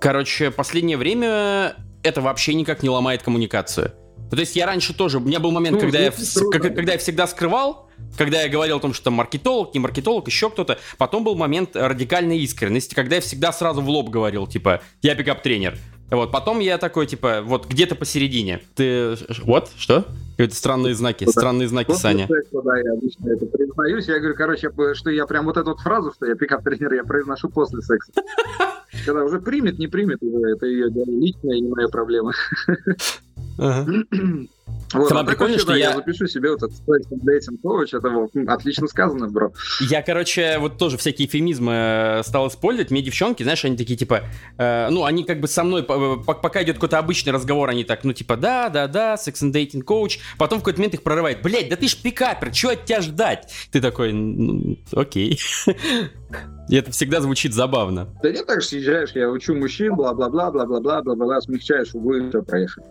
[0.00, 3.94] короче, последнее время это вообще никак не ломает коммуникацию.
[4.32, 6.92] Ну, то есть я раньше тоже, у меня был момент, ну, когда, я, как, когда
[6.92, 10.78] я всегда скрывал, когда я говорил о том, что там маркетолог, не маркетолог, еще кто-то.
[10.96, 15.76] Потом был момент радикальной искренности, когда я всегда сразу в лоб говорил, типа, я пикап-тренер.
[16.10, 18.62] Вот, потом я такой, типа, вот где-то посередине.
[18.74, 20.06] Ты, вот, что?
[20.30, 22.26] Какие-то странные знаки, странные знаки, Саня.
[22.26, 24.08] Да, я обычно это признаюсь.
[24.08, 27.50] Я говорю, короче, что я прям вот эту вот фразу, что я пикап-тренер, я произношу
[27.50, 28.12] после секса.
[29.04, 32.32] Когда уже примет, не примет, это ее личная не моя проблема.
[34.94, 35.90] Вот, Самое а прикольное, что я...
[35.90, 39.52] я запишу себе вот этот Dating Coach, это вот, отлично сказано, бро.
[39.80, 42.90] Я, короче, вот тоже всякие эфемизмы э, стал использовать.
[42.90, 44.24] Мне девчонки, знаешь, они такие, типа,
[44.58, 48.12] э, ну, они как бы со мной, пока идет какой-то обычный разговор, они так, ну,
[48.12, 50.18] типа, да, да, да, Sex and Dating Coach.
[50.38, 51.42] Потом в какой-то момент их прорывает.
[51.42, 53.50] Блять, да ты ж пикапер, чего от тебя ждать?
[53.70, 55.40] Ты такой, ну, окей.
[56.68, 58.08] И это всегда звучит забавно.
[58.22, 62.86] Да не так же съезжаешь, я учу мужчин, бла-бла-бла, бла-бла-бла, бла-бла, смягчаешь углы, все проехали.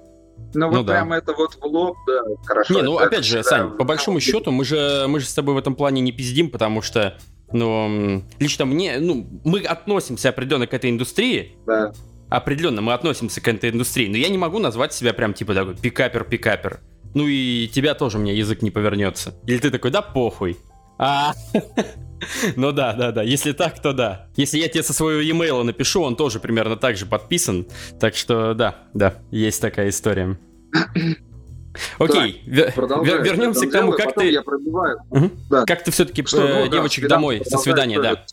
[0.53, 1.17] Ну, вот ну, прям да.
[1.17, 2.73] это вот в лоб, да, хорошо.
[2.73, 5.55] Не, ну опять же, да, Сань, по большому счету, мы же, мы же с тобой
[5.55, 7.17] в этом плане не пиздим, потому что,
[7.51, 11.55] ну, лично мне, ну, мы относимся определенно к этой индустрии.
[11.65, 11.93] Да.
[12.29, 15.75] Определенно мы относимся к этой индустрии, но я не могу назвать себя прям типа такой
[15.75, 16.79] пикапер-пикапер.
[17.13, 19.33] Ну и тебя тоже у меня язык не повернется.
[19.45, 20.57] Или ты такой, да похуй.
[21.01, 21.33] А,
[22.55, 23.23] ну да, да, да.
[23.23, 24.27] Если так, то да.
[24.35, 27.65] Если я тебе со своего e-mail напишу, он тоже примерно так же подписан.
[27.99, 30.37] Так что да, да, есть такая история.
[31.99, 34.31] Окей, вер, вернемся к тому, как ты...
[34.31, 34.99] Я пробиваю.
[35.09, 35.31] Угу.
[35.49, 35.65] Да.
[35.65, 38.25] Как ты все-таки что, э, ну, девочек да, домой со свидания, да?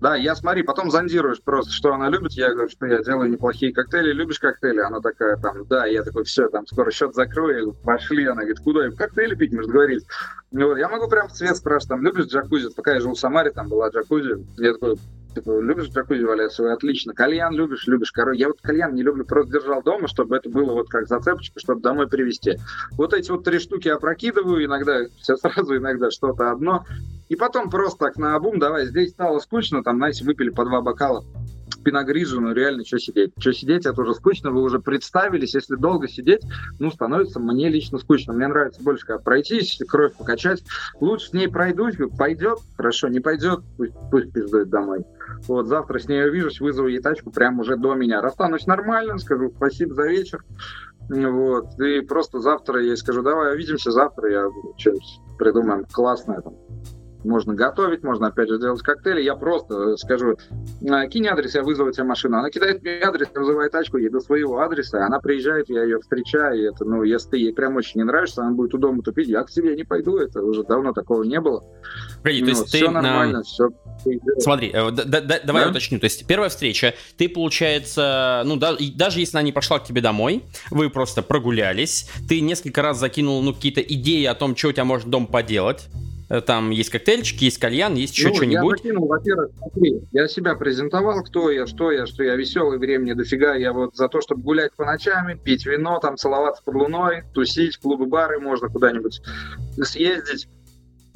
[0.00, 2.32] Да, я смотри, потом зондируешь просто, что она любит.
[2.32, 4.12] Я говорю, что я делаю неплохие коктейли.
[4.12, 4.80] Любишь коктейли?
[4.80, 7.74] Она такая там, да, я такой, все, там скоро счет закрою.
[7.84, 8.24] Пошли.
[8.26, 8.90] Она говорит, куда?
[8.90, 10.04] Коктейли пить, может, говорить.
[10.52, 12.70] Вот, я могу прям в цвет спрашивать, там, любишь джакузи?
[12.74, 14.44] Пока я жил в Самаре, там была джакузи.
[14.58, 14.96] Я такой,
[15.34, 16.64] Типа, любишь джакузи валяться?
[16.64, 17.14] Ой, отлично.
[17.14, 17.86] Кальян любишь?
[17.86, 18.10] Любишь.
[18.10, 21.60] Короче, я вот кальян не люблю, просто держал дома, чтобы это было вот как зацепочка,
[21.60, 22.56] чтобы домой привезти.
[22.92, 26.84] Вот эти вот три штуки опрокидываю, иногда все сразу, иногда что-то одно.
[27.28, 30.80] И потом просто так на обум, давай, здесь стало скучно, там, знаете, выпили по два
[30.80, 31.24] бокала
[31.90, 33.32] пиногрижу, ну реально, что сидеть?
[33.38, 36.42] Что сидеть, это уже скучно, вы уже представились, если долго сидеть,
[36.78, 38.32] ну, становится мне лично скучно.
[38.32, 40.62] Мне нравится больше, когда пройтись, кровь покачать.
[41.00, 45.04] Лучше с ней пройдусь, пойдет, хорошо, не пойдет, пусть, пусть пиздует домой.
[45.48, 48.20] Вот, завтра с ней увижусь, вызову ей тачку прямо уже до меня.
[48.20, 50.44] Расстанусь нормально, скажу спасибо за вечер.
[51.08, 56.54] Вот, и просто завтра я скажу, давай увидимся завтра, я что-нибудь придумаем классное там
[57.24, 59.22] можно готовить, можно опять же делать коктейли.
[59.22, 60.36] Я просто скажу,
[60.88, 62.38] «А, кинь адрес, я вызову тебе машину.
[62.38, 66.58] Она кидает мне адрес, вызывает тачку, ей до своего адреса, она приезжает, я ее встречаю,
[66.58, 69.28] и это, ну, если ты ей прям очень не нравишься, она будет у дома тупить,
[69.28, 71.62] я к тебе не пойду, это уже давно такого не было.
[72.22, 73.42] Погоди, ну, то есть все ты нормально, на...
[73.42, 73.68] все.
[74.38, 75.70] Смотри, э, да, да, давай да?
[75.70, 75.98] уточню.
[75.98, 80.00] То есть первая встреча, ты, получается, ну, да, даже если она не пошла к тебе
[80.00, 84.72] домой, вы просто прогулялись, ты несколько раз закинул, ну, какие-то идеи о том, что у
[84.72, 88.78] тебя может дом поделать, Э, там есть коктейльчики, есть кальян, есть еще ну, что-нибудь.
[88.78, 93.14] Я закинул, во-первых, смотри, я себя презентовал, кто я, что я, что я веселый, времени
[93.14, 97.24] дофига, я вот за то, чтобы гулять по ночам, пить вино, там целоваться под луной,
[97.34, 99.20] тусить, клубы, бары, можно куда-нибудь
[99.82, 100.46] съездить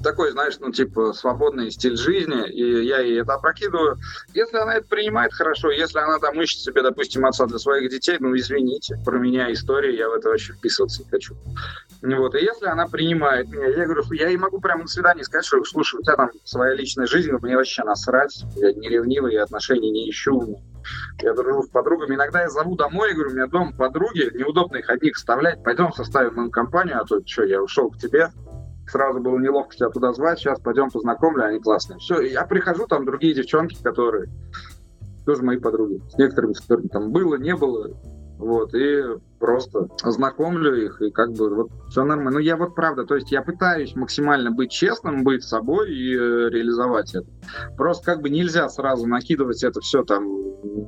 [0.05, 3.99] такой, знаешь, ну, типа, свободный стиль жизни, и я ей это опрокидываю.
[4.33, 5.71] Если она это принимает, хорошо.
[5.71, 9.97] Если она там ищет себе, допустим, отца для своих детей, ну, извините, про меня история,
[9.97, 11.35] я в это вообще вписываться не хочу.
[12.03, 15.47] Вот, и если она принимает меня, я говорю, я ей могу прямо на свидании сказать,
[15.47, 19.43] что, слушай, у тебя там своя личная жизнь, мне вообще насрать, я не ревнивый, я
[19.43, 20.61] отношений не ищу,
[21.23, 22.15] я дружу с подругами.
[22.15, 26.35] Иногда я зову домой, говорю, у меня дом подруги, неудобно их одних вставлять, пойдем составим
[26.35, 28.31] мою компанию, а то что, я ушел к тебе,
[28.87, 31.99] сразу было неловко тебя туда звать, сейчас пойдем познакомлю, они классные.
[31.99, 34.29] Все, я прихожу, там другие девчонки, которые
[35.27, 37.91] тоже мои подруги, с некоторыми, с которыми там было, не было,
[38.39, 39.03] вот, и
[39.39, 42.33] просто знакомлю их, и как бы вот все нормально.
[42.33, 46.49] Ну, я вот правда, то есть я пытаюсь максимально быть честным, быть собой и э,
[46.51, 47.27] реализовать это.
[47.77, 50.27] Просто как бы нельзя сразу накидывать это все там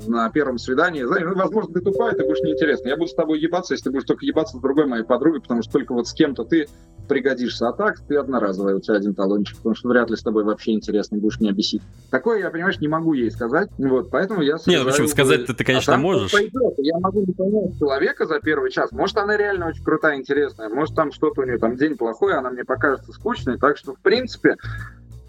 [0.07, 1.05] на первом свидании.
[1.05, 2.89] Знаешь, ну, возможно, ты тупая, ты будешь неинтересно.
[2.89, 5.63] Я буду с тобой ебаться, если ты будешь только ебаться с другой моей подругой, потому
[5.63, 6.67] что только вот с кем-то ты
[7.07, 7.69] пригодишься.
[7.69, 10.73] А так ты одноразовая, у тебя один талончик, потому что вряд ли с тобой вообще
[10.73, 11.83] интересно, будешь меня бесить.
[12.11, 13.71] Такое я, понимаешь, не могу ей сказать.
[13.79, 14.57] Вот, поэтому я...
[14.67, 16.33] Нет, в общем, сказать-то ты, конечно, а можешь.
[16.33, 16.75] Пойдет.
[16.79, 18.93] Я могу не понять человека за первый час.
[18.93, 20.69] Может, она реально очень крутая, интересная.
[20.69, 23.59] Может, там что-то у нее, там день плохой, она мне покажется скучной.
[23.59, 24.57] Так что, в принципе,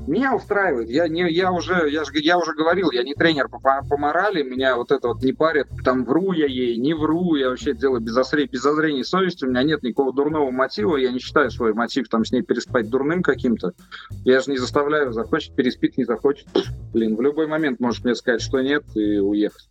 [0.07, 0.89] меня устраивает.
[0.89, 4.43] Я, не, я, уже, я, же, я уже говорил, я не тренер по, по морали,
[4.43, 8.01] меня вот это вот не парит, там вру я ей, не вру, я вообще делаю
[8.01, 11.73] без, осре, без зазрения совести, у меня нет никакого дурного мотива, я не считаю свой
[11.73, 13.73] мотив там с ней переспать дурным каким-то.
[14.23, 16.47] Я же не заставляю, захочет, переспит, не захочет.
[16.93, 19.69] Блин, в любой момент можешь мне сказать, что нет, и уехать.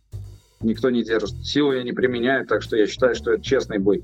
[0.59, 1.45] Никто не держит.
[1.45, 4.03] Силу я не применяю, так что я считаю, что это честный бой.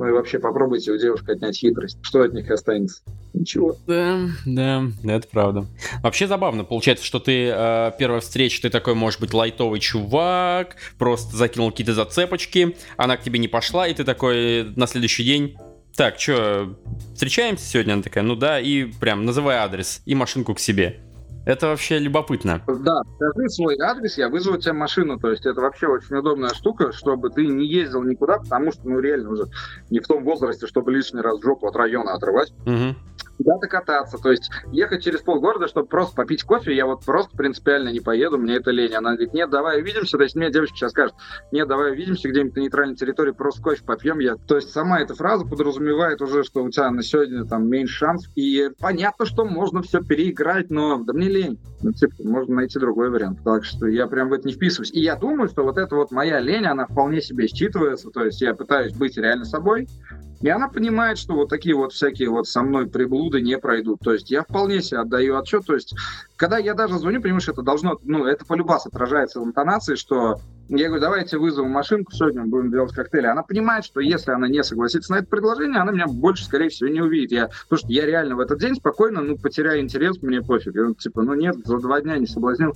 [0.00, 1.98] Ну и вообще попробуйте у девушек отнять хитрость.
[2.00, 3.02] Что от них останется?
[3.34, 3.76] Ничего.
[3.86, 5.66] Да, да, это правда.
[6.02, 6.64] Вообще забавно.
[6.64, 11.92] Получается, что ты э, первая встреча, ты такой, может быть, лайтовый чувак, просто закинул какие-то
[11.92, 15.58] зацепочки, она к тебе не пошла, и ты такой на следующий день
[15.94, 16.78] так, что,
[17.12, 17.92] встречаемся сегодня?
[17.92, 21.00] Она такая, ну да, и прям называй адрес и машинку к себе.
[21.46, 22.62] Это вообще любопытно.
[22.66, 25.18] Да, скажи свой адрес, я вызову тебе машину.
[25.18, 29.00] То есть это вообще очень удобная штука, чтобы ты не ездил никуда, потому что, ну,
[29.00, 29.44] реально уже
[29.90, 32.52] не в том возрасте, чтобы лишний раз жопу от района отрывать.
[32.66, 32.94] Угу
[33.42, 34.18] куда-то кататься.
[34.18, 38.38] То есть ехать через полгорода, чтобы просто попить кофе, я вот просто принципиально не поеду,
[38.38, 38.94] мне это лень.
[38.94, 40.18] Она говорит, нет, давай увидимся.
[40.18, 41.14] То есть мне девочка сейчас скажет,
[41.50, 44.18] нет, давай увидимся где-нибудь на нейтральной территории, просто кофе попьем.
[44.18, 44.36] Я...
[44.36, 48.30] То есть сама эта фраза подразумевает уже, что у тебя на сегодня там меньше шансов.
[48.36, 51.58] И понятно, что можно все переиграть, но да мне лень.
[51.82, 53.40] Ну, типа, можно найти другой вариант.
[53.44, 54.92] Так что я прям в это не вписываюсь.
[54.92, 58.10] И я думаю, что вот эта вот моя лень, она вполне себе считывается.
[58.10, 59.88] То есть я пытаюсь быть реально собой,
[60.40, 64.00] и она понимает, что вот такие вот всякие вот со мной приблуды не пройдут.
[64.00, 65.64] То есть я вполне себе отдаю отчет.
[65.66, 65.94] То есть
[66.40, 70.40] когда я даже звоню, понимаешь, это должно, ну, это полюбас отражается в интонации, что
[70.70, 73.26] я говорю, давайте вызовем машинку, сегодня будем делать коктейли.
[73.26, 76.88] Она понимает, что если она не согласится на это предложение, она меня больше, скорее всего,
[76.88, 77.32] не увидит.
[77.32, 80.74] Я, потому что я реально в этот день спокойно, ну, потеряю интерес, мне пофиг.
[80.74, 82.72] Я, типа, ну нет, за два дня не соблазнил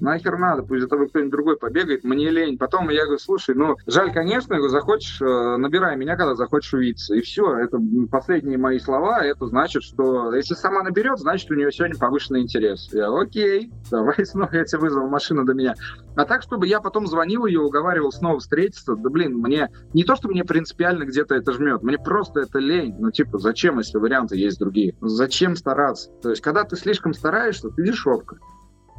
[0.00, 2.58] нахер надо, пусть за тобой кто-нибудь другой побегает, мне лень.
[2.58, 6.74] Потом я говорю, слушай, ну, жаль, конечно, я говорю, захочешь, э, набирай меня, когда захочешь
[6.74, 7.14] увидеться.
[7.14, 7.78] И все, это
[8.10, 12.88] последние мои слова, это значит, что если сама наберет, значит, у нее сегодня повышенный интерес.
[12.92, 15.74] Я, окей, давай снова я тебе вызову машину до меня.
[16.16, 20.16] А так, чтобы я потом звонил ее, уговаривал снова встретиться, да блин, мне не то,
[20.16, 22.94] что мне принципиально где-то это жмет, мне просто это лень.
[22.98, 24.94] Ну, типа, зачем, если варианты есть другие?
[25.00, 26.10] Зачем стараться?
[26.22, 28.38] То есть, когда ты слишком стараешься, ты дешевка.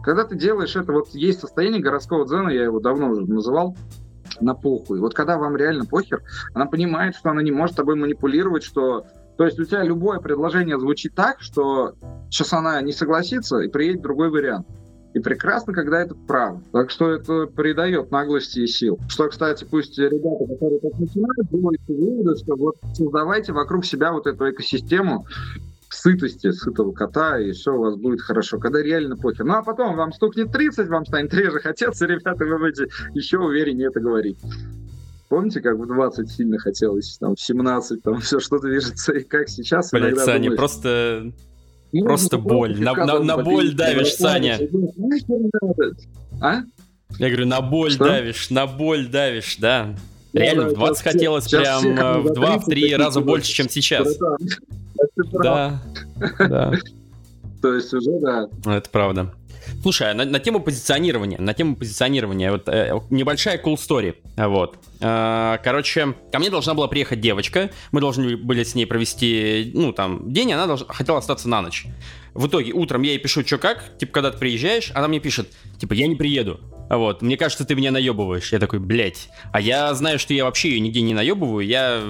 [0.04, 3.76] Когда ты делаешь это, вот есть состояние городского дзена, я его давно уже называл,
[4.40, 5.00] на похуй.
[5.00, 9.06] Вот когда вам реально похер, она понимает, что она не может тобой манипулировать, что...
[9.38, 11.94] То есть у тебя любое предложение звучит так, что
[12.30, 14.68] сейчас она не согласится и приедет другой вариант.
[15.14, 16.64] И прекрасно, когда это правда.
[16.72, 19.00] Так что это придает наглости и сил.
[19.10, 24.28] Что, кстати, пусть ребята, которые так начинают, делают выводы, что вот создавайте вокруг себя вот
[24.28, 25.26] эту экосистему,
[25.94, 28.60] сытости, сытого кота, и все у вас будет хорошо.
[28.60, 29.46] Когда реально похер.
[29.46, 33.90] Ну, а потом вам стукнет 30, вам станет реже хотеться, ребята, вы будете еще увереннее
[33.90, 34.38] это говорить.
[35.30, 39.50] Помните, как в 20 сильно хотелось, там, в 17, там, все что движется, и как
[39.50, 41.32] сейчас Блять, Саня, думаешь, просто...
[41.94, 42.82] Ну, просто боль.
[42.82, 44.60] На, на, на боль давишь, Саня.
[46.42, 46.62] А?
[47.18, 48.06] Я говорю, на боль что?
[48.06, 49.96] давишь, на боль давишь, да.
[50.34, 54.18] Реально, в 20 хотелось прям э, в 2-3 раза больше, чем сейчас.
[55.34, 55.82] Да,
[56.40, 56.74] да.
[57.62, 58.48] То есть уже, да.
[58.66, 59.34] Это правда.
[59.82, 64.78] Слушай, а на, на тему позиционирования, на тему позиционирования, вот э, небольшая cool story, вот.
[65.00, 69.92] Э, короче, ко мне должна была приехать девочка, мы должны были с ней провести, ну,
[69.92, 71.86] там, день, она должна, хотела остаться на ночь.
[72.34, 75.50] В итоге утром я ей пишу, что как, типа, когда ты приезжаешь, она мне пишет,
[75.80, 76.60] типа, я не приеду.
[76.90, 78.52] Вот, мне кажется, ты меня наебываешь.
[78.52, 79.30] Я такой, блядь.
[79.54, 82.02] А я знаю, что я вообще ее нигде не наебываю, я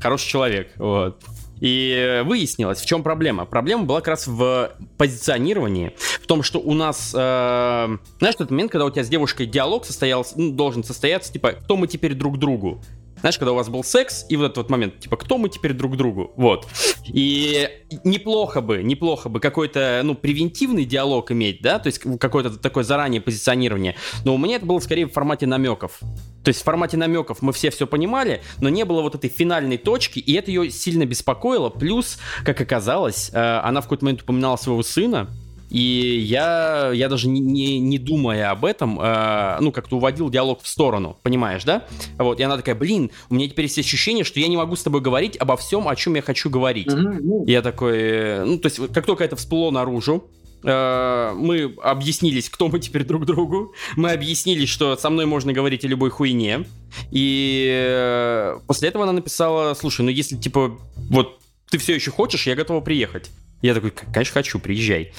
[0.00, 1.22] хороший человек, вот.
[1.60, 3.44] И выяснилось, в чем проблема.
[3.44, 5.92] Проблема была как раз в позиционировании,
[6.22, 9.84] в том, что у нас, э, знаешь, тот момент, когда у тебя с девушкой диалог
[9.84, 12.80] состоялся, ну, должен состояться, типа, кто мы теперь друг другу.
[13.20, 15.72] Знаешь, когда у вас был секс, и вот этот вот момент, типа, кто мы теперь
[15.72, 16.32] друг другу?
[16.36, 16.66] Вот.
[17.06, 17.68] И
[18.04, 23.20] неплохо бы, неплохо бы какой-то, ну, превентивный диалог иметь, да, то есть какое-то такое заранее
[23.20, 23.96] позиционирование.
[24.24, 26.00] Но у меня это было скорее в формате намеков.
[26.42, 29.76] То есть в формате намеков мы все все понимали, но не было вот этой финальной
[29.76, 31.68] точки, и это ее сильно беспокоило.
[31.68, 35.28] Плюс, как оказалось, э, она в какой-то момент упоминала своего сына,
[35.70, 40.62] и я, я даже не, не, не думая об этом, э, ну, как-то уводил диалог
[40.62, 41.84] в сторону, понимаешь, да?
[42.18, 44.82] Вот, и она такая, блин, у меня теперь есть ощущение, что я не могу с
[44.82, 46.88] тобой говорить обо всем, о чем я хочу говорить.
[46.88, 47.44] Mm-hmm.
[47.46, 50.28] Я такой, э, ну, то есть, как только это всплыло наружу,
[50.62, 53.74] Э, мы объяснились, кто мы теперь друг другу.
[53.96, 56.66] Мы объяснились, что со мной можно говорить о любой хуйне.
[57.10, 60.78] И э, после этого она написала, слушай, ну если типа
[61.10, 61.38] вот
[61.70, 63.30] ты все еще хочешь, я готова приехать.
[63.62, 65.12] Я такой, конечно, хочу, приезжай.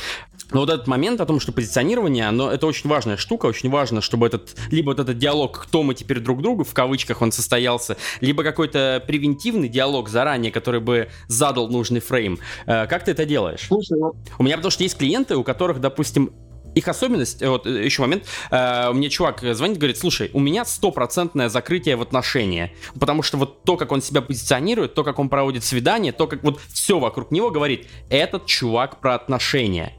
[0.52, 4.02] Но вот этот момент о том, что позиционирование, оно, это очень важная штука, очень важно,
[4.02, 7.96] чтобы этот, либо вот этот диалог, кто мы теперь друг другу, в кавычках он состоялся,
[8.20, 12.40] либо какой-то превентивный диалог заранее, который бы задал нужный фрейм.
[12.66, 13.66] Э, как ты это делаешь?
[13.68, 14.16] Слушай, вот...
[14.38, 16.34] У меня потому что есть клиенты, у которых, допустим,
[16.76, 21.50] их особенность, вот э, еще момент, э, мне чувак звонит, говорит, слушай, у меня стопроцентное
[21.50, 25.64] закрытие в отношения, потому что вот то, как он себя позиционирует, то, как он проводит
[25.64, 29.94] свидание, то, как вот все вокруг него говорит, этот чувак про отношения.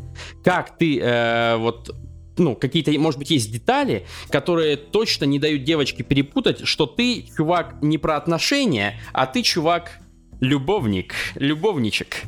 [0.44, 1.94] Как ты э, вот
[2.38, 7.76] ну, какие-то, может быть, есть детали, которые точно не дают девочке перепутать, что ты, чувак,
[7.82, 9.98] не про отношения, а ты, чувак,
[10.40, 12.22] любовник, любовничек.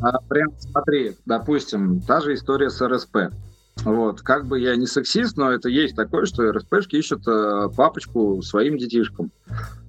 [0.00, 3.16] А, прям смотри, допустим, та же история с РСП.
[3.84, 8.42] Вот, как бы я не сексист, но это есть такое, что РСПшки ищут э, папочку
[8.42, 9.30] своим детишкам.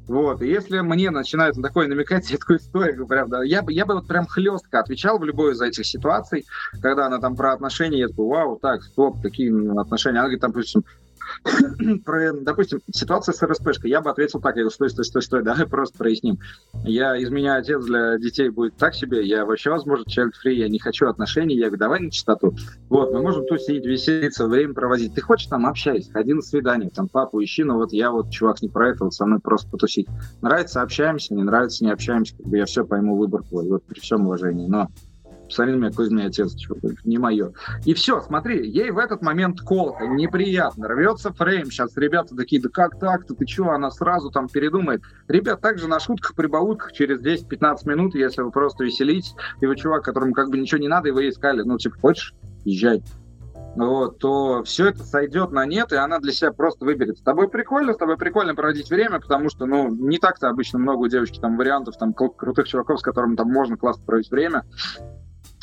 [0.07, 3.85] Вот, и если мне начинают на такое намекать, такой, стой, прям, да, я, бы, я
[3.85, 6.45] бы вот прям хлестко отвечал в любой из этих ситуаций,
[6.81, 10.51] когда она там про отношения, я такой, вау, так, стоп, какие отношения, она говорит, там,
[10.51, 10.83] допустим,
[12.05, 15.43] про, допустим, ситуация с РСПшкой, я бы ответил так, я говорю, стой, стой, стой, стой,
[15.43, 16.39] давай просто проясним.
[16.83, 20.69] Я из меня отец для детей будет так себе, я вообще, возможно, child free, я
[20.69, 22.55] не хочу отношений, я говорю, давай на чистоту.
[22.89, 25.13] Вот, мы можем тусить, веселиться, время проводить.
[25.13, 28.61] Ты хочешь там общайся, ходи на свидание, там папу ищи, но вот я вот, чувак,
[28.61, 30.07] не про это, вот со мной просто потусить.
[30.41, 33.99] Нравится, общаемся, не нравится, не общаемся, как бы я все пойму, выбор твой, вот при
[33.99, 34.67] всем уважении.
[34.67, 34.89] Но
[35.49, 37.51] посмотри на меня, меня отец, чувак, не мое.
[37.85, 42.69] И все, смотри, ей в этот момент колко, неприятно, рвется фрейм, сейчас ребята такие, да
[42.69, 45.01] как так-то, ты что, она сразу там передумает.
[45.27, 50.03] Ребят, также на шутках, прибаутках через 10-15 минут, если вы просто веселитесь, и вы чувак,
[50.03, 52.33] которому как бы ничего не надо, и вы ей сказали, ну, типа, хочешь,
[52.63, 53.03] езжай
[53.75, 57.17] вот, то все это сойдет на нет, и она для себя просто выберет.
[57.19, 61.03] С тобой прикольно, с тобой прикольно проводить время, потому что, ну, не так-то обычно много
[61.03, 64.65] у девочки там вариантов, там, крутых чуваков, с которыми там можно классно проводить время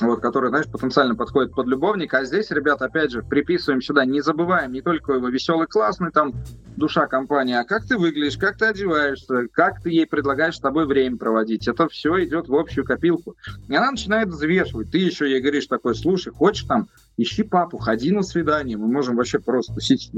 [0.01, 2.19] вот, который, знаешь, потенциально подходит под любовника.
[2.19, 6.35] А здесь, ребята, опять же, приписываем сюда, не забываем не только его веселый, классный, там,
[6.77, 10.87] душа компании, а как ты выглядишь, как ты одеваешься, как ты ей предлагаешь с тобой
[10.87, 11.67] время проводить.
[11.67, 13.37] Это все идет в общую копилку.
[13.69, 14.91] И она начинает взвешивать.
[14.91, 19.17] Ты еще ей говоришь такой, слушай, хочешь там, ищи папу, ходи на свидание, мы можем
[19.17, 20.11] вообще просто тусить,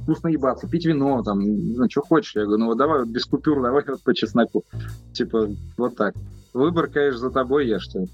[0.00, 2.34] вкусно ебаться, пить вино, там, ну, что хочешь.
[2.34, 4.64] Я говорю, ну вот давай без купюр, давай вот по чесноку.
[5.12, 6.14] Типа, вот так.
[6.52, 8.06] Выбор, конечно, за тобой, я что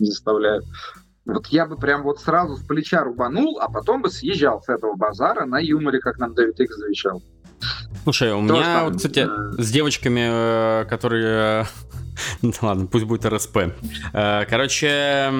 [0.00, 0.64] не заставляют.
[1.24, 4.96] Вот я бы прям вот сразу с плеча рубанул, а потом бы съезжал с этого
[4.96, 7.22] базара на юморе, как нам Дэвид Икс завещал.
[8.04, 9.62] Слушай, у То, меня, что, вот, кстати, э...
[9.62, 11.66] с девочками, э, которые
[12.42, 13.58] Ну ладно, пусть будет РСП.
[14.12, 15.32] Э, короче,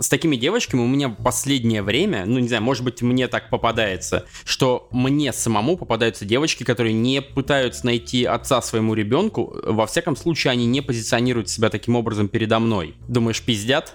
[0.00, 4.26] с такими девочками у меня последнее время, ну не знаю, может быть мне так попадается,
[4.44, 10.52] что мне самому попадаются девочки, которые не пытаются найти отца своему ребенку, во всяком случае
[10.52, 12.94] они не позиционируют себя таким образом передо мной.
[13.08, 13.94] Думаешь, пиздят?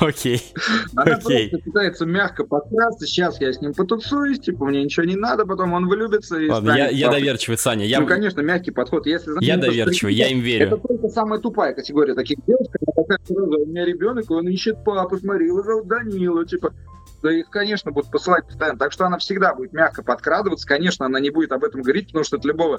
[0.00, 0.42] Окей.
[0.94, 3.06] Она просто пытается мягко подкрасться.
[3.06, 6.72] Сейчас я с ним потусуюсь, типа, мне ничего не надо, потом он влюбится и Ладно,
[6.72, 7.84] я, я доверчивый, Саня.
[7.84, 8.00] Я...
[8.00, 9.06] Ну, конечно, мягкий подход.
[9.06, 10.66] Если, я доверчивый, я им верю.
[10.66, 12.72] Это только самая тупая категория таких девушек.
[12.94, 16.72] Такая, у меня ребенок, он ищет папу, смотри, зовут Данила, типа,
[17.22, 18.78] да их, конечно, будут посылать постоянно.
[18.78, 20.66] Так что она всегда будет мягко подкрадываться.
[20.66, 22.78] Конечно, она не будет об этом говорить, потому что это любого,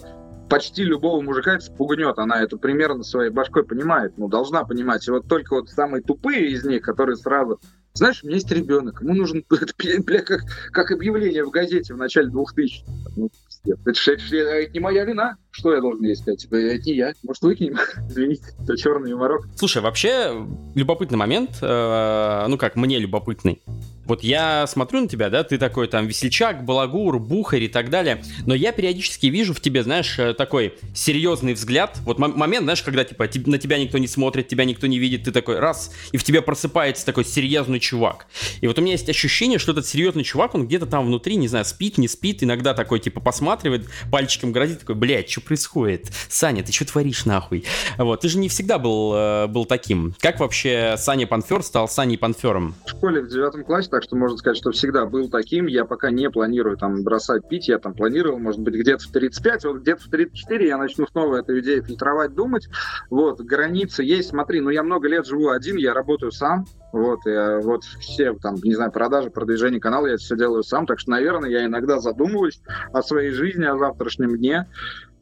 [0.50, 2.18] почти любого мужика это спугнет.
[2.18, 5.08] Она это примерно своей башкой понимает, ну, должна понимать.
[5.08, 7.60] И вот только вот самые тупые из них, которые сразу
[7.98, 9.44] знаешь, у меня есть ребенок, ему нужен,
[10.06, 12.86] бля, как, как объявление в газете в начале 2000
[13.16, 13.32] ну,
[13.66, 15.38] это, это, это, это не моя вина.
[15.58, 16.39] Что я должен ей сказать?
[16.39, 17.14] Типа, это не я.
[17.24, 17.78] Может, выкинем?
[18.10, 19.47] Извините, это черный юморок.
[19.55, 20.45] Слушай, вообще,
[20.76, 21.58] любопытный момент.
[21.64, 23.64] Э, ну как, мне любопытный.
[24.08, 28.24] Вот я смотрю на тебя, да, ты такой там весельчак, балагур, бухарь и так далее,
[28.45, 31.97] но я периодически вижу в тебе, знаешь, э, такой серьезный взгляд.
[32.05, 35.34] Вот момент, знаешь, когда типа на тебя никто не смотрит, тебя никто не видит, ты
[35.34, 38.28] такой раз, и в тебе просыпается такой серьезный чувак.
[38.62, 41.49] И вот у меня есть ощущение, что этот серьезный чувак, он где-то там внутри, не
[41.49, 46.08] знаю, спит, не спит, иногда такой типа посматривает, пальчиком грозит, такой, блядь, что происходит?
[46.30, 47.66] Саня, ты что творишь нахуй?
[47.98, 50.14] Вот, ты же не всегда был, э, был таким.
[50.20, 52.76] Как вообще Саня Панфер стал Саней Панфером?
[52.86, 55.68] В школе в девятом классе так что можно сказать, что всегда был таким.
[55.68, 59.66] Я пока не планирую там бросать пить, я там планировал, может быть, где-то в 35,
[59.66, 62.68] вот где-то в 34 я начну снова эту идею фильтровать, думать.
[63.10, 67.60] Вот, границы есть, смотри, ну я много лет живу один, я работаю сам, вот, я,
[67.60, 71.12] вот все там, не знаю, продажи, продвижение канала, я это все делаю сам, так что,
[71.12, 72.62] наверное, я иногда задумываюсь
[72.94, 74.68] о своей жизни, о завтрашнем дне.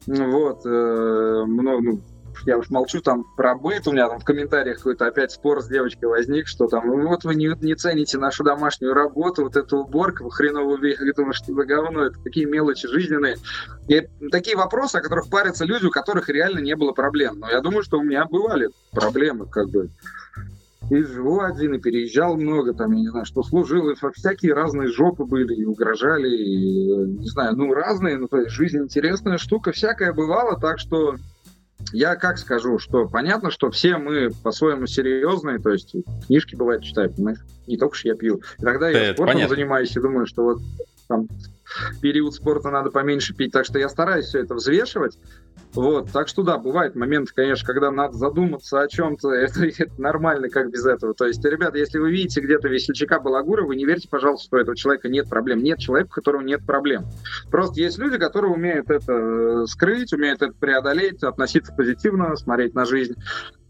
[0.08, 2.02] Вот, э, много, ну,
[2.46, 5.68] я уж молчу там про быт, у меня там в комментариях какой-то опять спор с
[5.68, 9.80] девочкой возник, что там, «Ну вот вы не, не цените нашу домашнюю работу, вот эту
[9.80, 10.78] уборку, хреново
[11.16, 13.38] думаю, что за говно, это такие мелочи жизненные.
[13.88, 17.40] И такие вопросы, о которых парятся люди, у которых реально не было проблем.
[17.40, 19.90] Но я думаю, что у меня бывали проблемы, как бы
[20.90, 24.90] и живу один, и переезжал много, там, я не знаю, что служил, и всякие разные
[24.90, 29.72] жопы были, и угрожали, и, не знаю, ну, разные, ну, то есть жизнь интересная штука,
[29.72, 31.16] всякое бывало, так что
[31.92, 35.96] я как скажу, что понятно, что все мы по-своему серьезные, то есть
[36.28, 37.40] книжки бывает читаю, понимаешь?
[37.68, 38.42] Не только что я пью.
[38.60, 39.56] Иногда я спортом понятно.
[39.56, 40.62] занимаюсь и думаю, что вот
[41.08, 41.28] там
[42.02, 45.18] период спорта надо поменьше пить, так что я стараюсь все это взвешивать.
[45.76, 50.50] Вот, так что да, бывает момент, конечно, когда надо задуматься о чем-то, это, это нормально,
[50.50, 51.14] как без этого.
[51.14, 54.60] То есть, ребята, если вы видите где-то весельчака Балагура, вы не верьте, пожалуйста, что у
[54.60, 55.64] этого человека нет проблем.
[55.64, 57.06] Нет человека, у которого нет проблем.
[57.52, 62.86] Просто есть люди, которые умеют это э, скрыть, умеют это преодолеть, относиться позитивно, смотреть на
[62.86, 63.16] жизнь.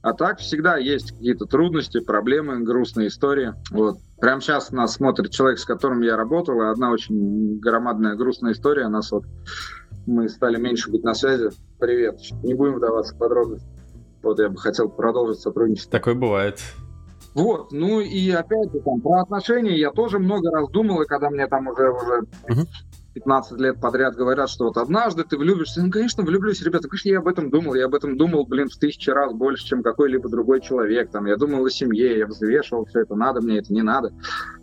[0.06, 3.56] А так всегда есть какие-то трудности, проблемы, грустные истории.
[3.72, 3.97] Вот.
[4.22, 8.88] Прямо сейчас нас смотрит человек, с которым я работал, и одна очень громадная грустная история.
[8.88, 9.24] Нас вот
[10.06, 11.49] мы стали меньше быть на связи.
[11.80, 12.19] Привет.
[12.43, 13.67] Не будем вдаваться в подробности.
[14.23, 15.91] Вот я бы хотел продолжить сотрудничество.
[15.91, 16.59] Такое бывает.
[17.34, 21.30] Вот, ну и опять же, там, про отношения я тоже много раз думал, и когда
[21.30, 22.65] мне там уже, уже uh-huh.
[23.15, 25.82] 15 лет подряд говорят, что вот однажды ты влюбишься.
[25.82, 26.89] Ну, конечно, влюблюсь, ребята.
[26.89, 27.73] Конечно, я об этом думал.
[27.73, 31.11] Я об этом думал, блин, в тысячи раз больше, чем какой-либо другой человек.
[31.11, 34.13] Там, я думал о семье, я взвешивал все это, надо мне это, не надо.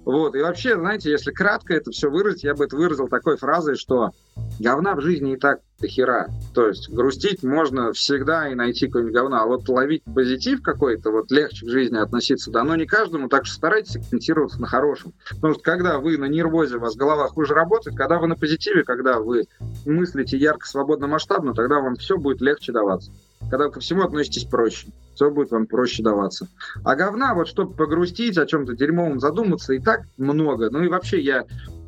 [0.04, 0.34] Вот.
[0.34, 4.10] И вообще, знаете, если кратко это все выразить, я бы это выразил такой фразой, что
[4.58, 6.28] говна в жизни и так до хера.
[6.54, 9.42] То есть грустить можно всегда и найти какое-нибудь говна.
[9.42, 13.46] А вот ловить позитив какой-то, вот легче к жизни относиться, да, но не каждому, так
[13.46, 15.12] что старайтесь акцентироваться на хорошем.
[15.30, 18.84] Потому что когда вы на нервозе, у вас голова хуже работает, когда вы на позитиве,
[18.84, 19.44] когда вы
[19.86, 23.12] мыслите ярко, свободно, масштабно, тогда вам все будет легче даваться.
[23.50, 26.48] Когда вы ко всему относитесь проще, все будет вам проще даваться.
[26.84, 30.70] А говна, вот чтобы погрустить, о чем-то дерьмовом задуматься, и так много.
[30.70, 31.44] Ну и вообще я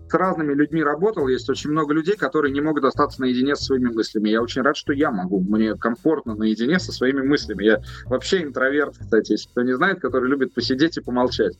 [0.08, 3.88] с разными людьми работал, есть очень много людей, которые не могут остаться наедине со своими
[3.88, 4.28] мыслями.
[4.28, 5.40] Я очень рад, что я могу.
[5.40, 7.64] Мне комфортно наедине со своими мыслями.
[7.64, 11.54] Я вообще интроверт, кстати, если кто не знает, который любит посидеть и помолчать.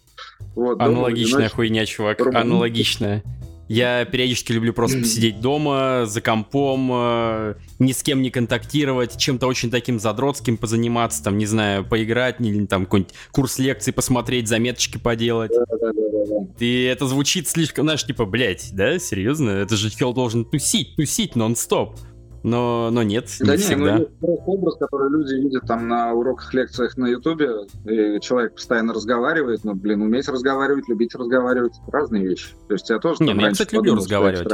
[0.55, 2.21] Вот, Аналогичная дома, хуйня, чувак.
[2.21, 3.23] Аналогичная.
[3.69, 9.47] Я периодически люблю просто посидеть дома, за компом, э, ни с кем не контактировать, чем-то
[9.47, 14.99] очень таким задротским позаниматься, там, не знаю, поиграть, или там какой-нибудь курс лекций посмотреть, заметочки
[14.99, 15.53] поделать.
[16.59, 19.51] И это звучит слишком, знаешь, типа, блядь, да, серьезно?
[19.51, 21.99] Это же чел должен тусить, тусить нон-стоп
[22.45, 23.99] но, но нет, да не всегда.
[24.21, 27.51] Ну, образ, который люди видят там на уроках, лекциях на Ютубе,
[27.87, 32.49] и человек постоянно разговаривает, но, блин, уметь разговаривать, любить разговаривать, разные вещи.
[32.69, 33.25] То есть я тоже...
[33.25, 34.47] Не, ну, я, кстати, люблю разговаривать.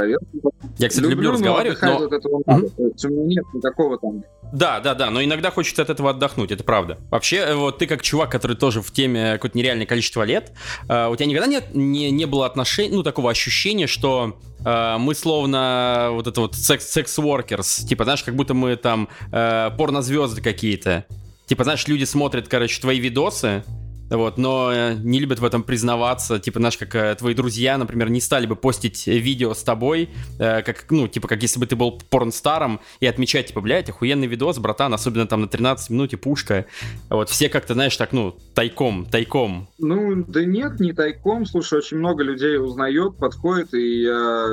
[0.78, 2.05] Я, кстати, люблю, люблю разговаривать, но...
[2.05, 2.72] От этого mm-hmm.
[2.76, 4.22] То есть у меня нет никакого там
[4.53, 6.99] да, да, да, но иногда хочется от этого отдохнуть, это правда.
[7.11, 10.53] Вообще, э, вот ты как чувак, который тоже в теме какое-то нереальное количество лет,
[10.88, 15.14] э, у тебя никогда нет, не, не было отношений, ну, такого ощущения, что э, мы
[15.14, 21.06] словно вот это вот секс-workers, типа, знаешь, как будто мы там э, порнозвезды какие-то.
[21.46, 23.64] Типа, знаешь, люди смотрят, короче, твои видосы,
[24.11, 28.11] вот, но э, не любят в этом признаваться, типа, знаешь, как э, твои друзья, например,
[28.11, 31.76] не стали бы постить видео с тобой, э, как, ну, типа, как если бы ты
[31.76, 36.66] был порнстаром, и отмечать, типа, блядь, охуенный видос, братан, особенно там на 13 минуте пушка,
[37.08, 39.68] вот, все как-то, знаешь, так, ну, тайком, тайком.
[39.78, 44.46] Ну, да нет, не тайком, слушай, очень много людей узнает, подходит, и я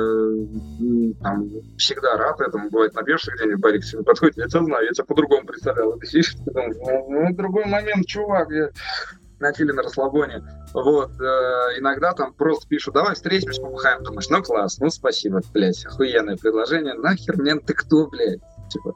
[1.20, 5.46] там всегда рад этому, бывает, набьешься где-нибудь, Барик подходит, я тебя знаю, я тебя по-другому
[5.46, 6.76] представлял, ты сидишь, ты думаешь,
[7.08, 8.70] ну, другой момент, чувак, я
[9.40, 10.42] начали на расслабоне.
[10.74, 14.02] Вот, э, иногда там просто пишут, давай встретимся, побухаем.
[14.02, 16.94] Думаешь, ну класс, ну спасибо, блядь, охуенное предложение.
[16.94, 18.40] Нахер мне ты кто, блядь?
[18.70, 18.94] Типа,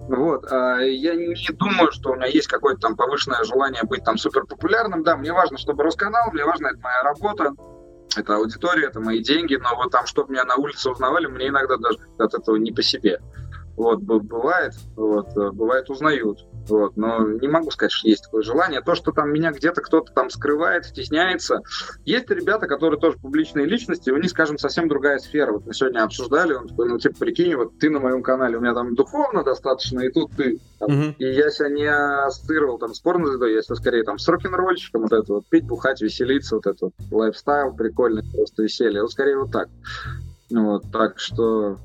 [0.00, 4.16] вот, а я не думаю, что у меня есть какое-то там повышенное желание быть там
[4.16, 5.02] супер популярным.
[5.02, 7.52] Да, мне важно, чтобы рос канал, мне важно, это моя работа,
[8.16, 11.76] это аудитория, это мои деньги, но вот там, чтобы меня на улице узнавали, мне иногда
[11.76, 13.20] даже от этого не по себе.
[13.76, 16.44] Вот, бывает, вот, э, бывает узнают.
[16.68, 18.80] Вот, но не могу сказать, что есть такое желание.
[18.80, 21.60] То, что там меня где-то кто-то там скрывает, стесняется.
[22.04, 25.52] Есть ребята, которые тоже публичные личности, у них, скажем, совсем другая сфера.
[25.52, 28.60] Вот мы сегодня обсуждали, он такой, ну, типа, прикинь, вот ты на моем канале, у
[28.60, 30.58] меня там духовно достаточно, и тут ты.
[30.78, 31.14] Там, uh-huh.
[31.18, 35.12] И я себя не ассоциировал там с порнозвездой, я себя скорее там с рок-н-ролльщиком, вот
[35.12, 39.02] это вот, пить, бухать, веселиться, вот это вот, лайфстайл прикольный, просто веселье.
[39.02, 39.68] Вот скорее вот так.
[40.50, 41.78] Вот, так что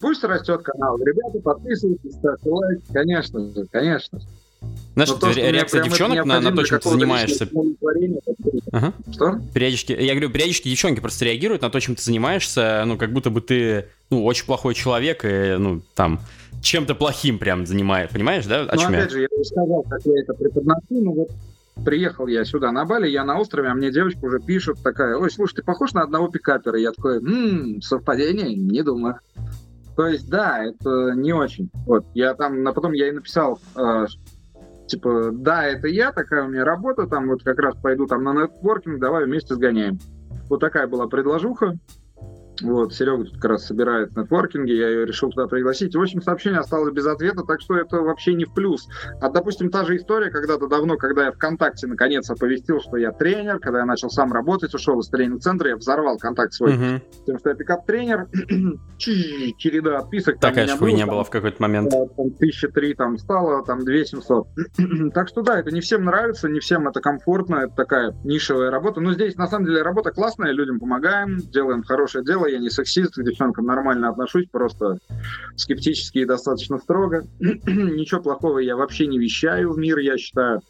[0.00, 0.98] Пусть растет канал.
[0.98, 2.80] Ребята, подписывайтесь, ставьте лайк.
[2.92, 4.26] Конечно же, конечно же.
[4.94, 7.48] Знаешь, то, реакция девчонок на, на то, чем ты занимаешься.
[8.72, 8.92] Ага.
[9.12, 9.40] Что?
[9.54, 13.30] Периодически, я говорю, периодически девчонки просто реагируют на то, чем ты занимаешься, ну, как будто
[13.30, 16.20] бы ты, ну, очень плохой человек, и, ну, там,
[16.60, 18.62] чем-то плохим прям занимаешь, понимаешь, да?
[18.62, 19.10] О ну, чем опять я?
[19.10, 21.28] же, я не сказал, как я это преподношу, но вот
[21.84, 25.30] приехал я сюда на Бали, я на острове, а мне девочка уже пишет такая, ой,
[25.30, 26.78] слушай, ты похож на одного пикапера.
[26.78, 28.54] Я такой, м-м, совпадение?
[28.54, 29.20] Не думаю.
[29.98, 31.72] То есть, да, это не очень.
[31.84, 34.06] Вот, я там, а потом я и написал, э,
[34.86, 38.32] типа, да, это я, такая у меня работа, там вот как раз пойду там на
[38.32, 39.98] нетворкинг, давай вместе сгоняем.
[40.48, 41.76] Вот такая была предложуха.
[42.62, 45.94] Вот, Серега тут как раз собирает нетворкинги, я ее решил туда пригласить.
[45.94, 48.88] В общем, сообщение осталось без ответа, так что это вообще не в плюс.
[49.20, 53.58] А, допустим, та же история когда-то давно, когда я ВКонтакте наконец оповестил, что я тренер,
[53.58, 57.00] когда я начал сам работать, ушел из тренинг-центра, я взорвал контакт свой, uh-huh.
[57.26, 58.26] тем, что я пикап-тренер,
[58.98, 60.40] череда отписок.
[60.40, 61.90] Такая же хуйня была в какой-то момент.
[61.90, 64.48] Там, тысяча три там стало, там две семьсот.
[65.14, 69.00] так что да, это не всем нравится, не всем это комфортно, это такая нишевая работа.
[69.00, 73.14] Но здесь, на самом деле, работа классная, людям помогаем, делаем хорошее дело, я не сексист,
[73.14, 74.98] к девчонкам нормально отношусь, просто
[75.56, 77.24] скептически и достаточно строго.
[77.40, 80.62] Ничего плохого я вообще не вещаю в мир, я считаю.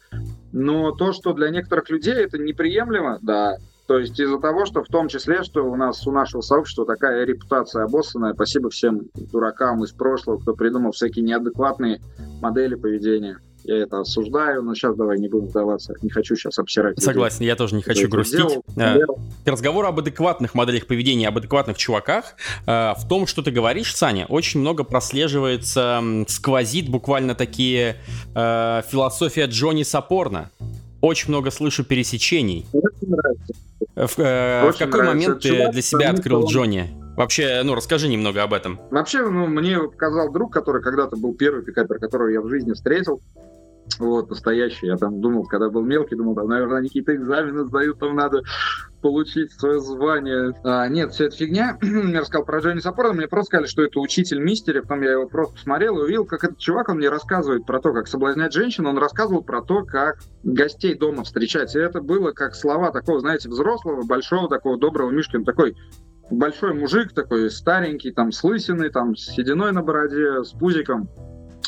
[0.51, 3.57] Но то, что для некоторых людей это неприемлемо, да,
[3.87, 7.25] То есть из-за того, что в том числе, что у нас у нашего сообщества такая
[7.25, 9.01] репутация обоссанная, спасибо всем
[9.31, 11.99] дуракам из прошлого, кто придумал всякие неадекватные
[12.41, 13.39] модели поведения
[13.69, 16.99] я это осуждаю, но сейчас давай не будем вдаваться, не хочу сейчас обсирать.
[17.01, 18.39] Согласен, я тоже не хочу я грустить.
[18.39, 19.19] Делал, делал.
[19.45, 24.25] Разговор об адекватных моделях поведения, об адекватных чуваках, а, в том, что ты говоришь, Саня,
[24.25, 27.97] очень много прослеживается, сквозит буквально такие
[28.33, 30.49] а, философия Джонни Сапорна.
[31.01, 32.65] Очень много слышу пересечений.
[32.73, 33.53] Очень нравится.
[33.95, 35.29] В, э, Очень в какой нравится.
[35.29, 36.89] момент ты для себя открыл Джонни?
[37.15, 38.79] Вообще, ну, расскажи немного об этом.
[38.91, 43.21] Вообще, ну, мне показал друг, который когда-то был первый пикапер, которого я в жизни встретил
[43.97, 44.87] вот, настоящий.
[44.87, 48.43] Я там думал, когда был мелкий, думал, там, наверное, они какие-то экзамены сдают, там надо
[49.01, 50.53] получить свое звание.
[50.63, 51.77] А, нет, все это фигня.
[51.81, 55.27] мне рассказал про Джонни Саппорта, мне просто сказали, что это учитель мистери, потом я его
[55.27, 58.85] просто посмотрел и увидел, как этот чувак, он мне рассказывает про то, как соблазнять женщин,
[58.85, 61.75] он рассказывал про то, как гостей дома встречать.
[61.75, 65.75] И это было как слова такого, знаете, взрослого, большого, такого доброго Мишкина, такой
[66.31, 71.09] большой мужик такой, старенький, там, с лысиной, там, с сединой на бороде, с пузиком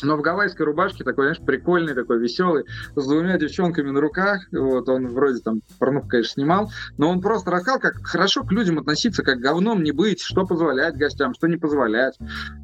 [0.02, 2.64] но в гавайской рубашке такой, знаешь, прикольный, такой веселый,
[2.96, 4.42] с двумя девчонками на руках.
[4.52, 8.78] Вот он вроде там порнух, конечно, снимал, но он просто рассказал, как хорошо к людям
[8.78, 12.18] относиться, как говном не быть, что позволять гостям, что не позволять.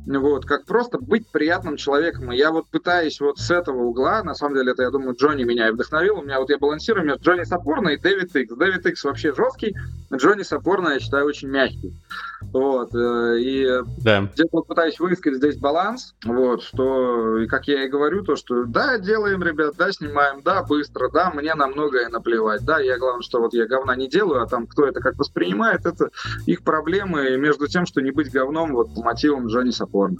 [0.07, 2.33] Вот, как просто быть приятным человеком.
[2.33, 5.45] И я вот пытаюсь вот с этого угла, на самом деле, это, я думаю, Джонни
[5.45, 6.19] меня и вдохновил.
[6.19, 8.55] У меня вот я балансирую между Джонни Сапорно и Дэвид Икс.
[8.55, 9.77] Дэвид Икс вообще жесткий,
[10.15, 11.95] Джонни Сапорно, я считаю, очень мягкий.
[12.41, 13.67] Вот, э, и
[14.03, 14.23] да.
[14.23, 18.65] где-то вот пытаюсь выискать здесь баланс, вот, что, и как я и говорю, то, что
[18.65, 23.23] да, делаем, ребят, да, снимаем, да, быстро, да, мне на многое наплевать, да, я главное,
[23.23, 26.11] что вот я говна не делаю, а там кто это как воспринимает, это
[26.47, 30.19] их проблемы между тем, что не быть говном, вот, по мотивам Джонни Сапорна.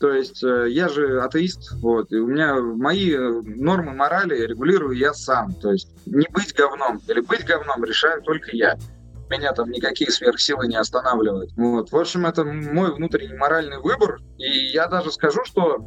[0.00, 5.12] То есть э, я же атеист, вот, и у меня мои нормы морали регулирую я
[5.12, 5.54] сам.
[5.54, 8.78] То есть не быть говном или быть говном решаю только я
[9.30, 11.52] меня там никакие сверхсилы не останавливают.
[11.56, 11.90] Вот.
[11.90, 14.20] В общем, это мой внутренний моральный выбор.
[14.38, 15.78] И я даже скажу, что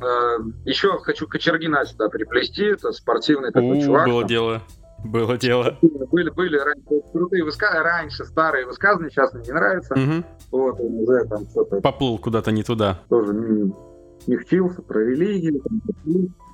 [0.00, 2.64] э, еще хочу Кочергина сюда приплести.
[2.64, 4.06] Это спортивный такой У, чувак.
[4.06, 4.28] Было там.
[4.28, 4.62] дело.
[5.04, 5.78] Было дело.
[6.10, 9.94] Были, были раньше крутые высказывания, раньше старые высказывания, сейчас мне не нравится.
[9.94, 10.24] Угу.
[10.50, 11.80] Вот, он уже там что-то...
[11.80, 12.98] Поплыл куда-то не туда.
[13.08, 13.72] Тоже не,
[14.26, 15.60] не вчился про религию.
[15.60, 15.80] Там,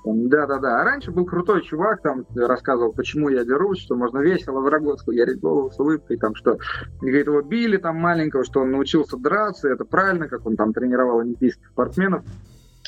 [0.05, 0.81] да-да-да.
[0.81, 5.13] А раньше был крутой чувак, там рассказывал, почему я дерусь, что можно весело в Рогозку
[5.13, 6.59] ярить голову с улыбкой, там что,
[7.01, 11.21] говорит, его били там маленького, что он научился драться, это правильно, как он там тренировал
[11.21, 12.23] олимпийских спортсменов.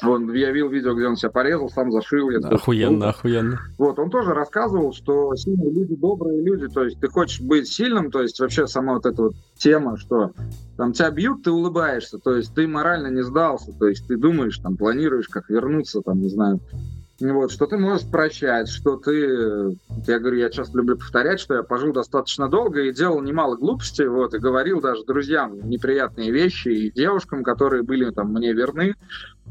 [0.03, 2.29] Он, я видел видео, где он себя порезал, сам зашил.
[2.29, 3.61] Я охуенно, охуенно.
[3.79, 8.11] Вот, он тоже рассказывал, что сильные люди, добрые люди, то есть ты хочешь быть сильным,
[8.11, 10.33] то есть вообще сама вот эта вот тема, что
[10.77, 14.59] там тебя бьют, ты улыбаешься, то есть ты морально не сдался, то есть ты думаешь,
[14.59, 16.61] там, планируешь, как вернуться, там, не знаю,
[17.21, 19.79] вот, что ты можешь прощать, что ты...
[20.07, 24.07] Я говорю, я часто люблю повторять, что я пожил достаточно долго и делал немало глупостей,
[24.07, 28.95] вот, и говорил даже друзьям неприятные вещи и девушкам, которые были там мне верны.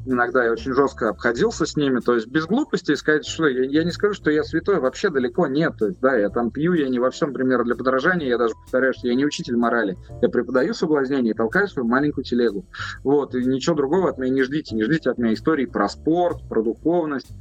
[0.05, 3.83] Иногда я очень жестко обходился с ними, то есть без глупости сказать, что я, я
[3.83, 6.89] не скажу, что я святой, вообще далеко нет, то есть, да, я там пью, я
[6.89, 10.29] не во всем пример для подражания, я даже повторяю, что я не учитель морали, я
[10.29, 12.65] преподаю соблазнение и толкаю свою маленькую телегу,
[13.03, 16.47] вот, и ничего другого от меня не ждите, не ждите от меня истории про спорт,
[16.47, 17.31] про духовность,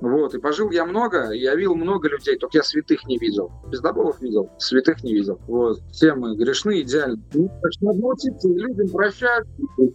[0.00, 3.50] вот, и пожил я много, я видел много людей, только я святых не видел.
[3.70, 5.40] Пиздоболов видел, святых не видел.
[5.46, 7.18] Вот, все мы грешны, идеально.
[7.34, 9.44] Ну, так что надо научиться людям прощать,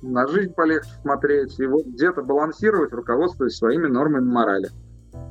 [0.02, 4.70] на жизнь полегче смотреть, и вот где-то балансировать, руководствуясь своими нормами морали.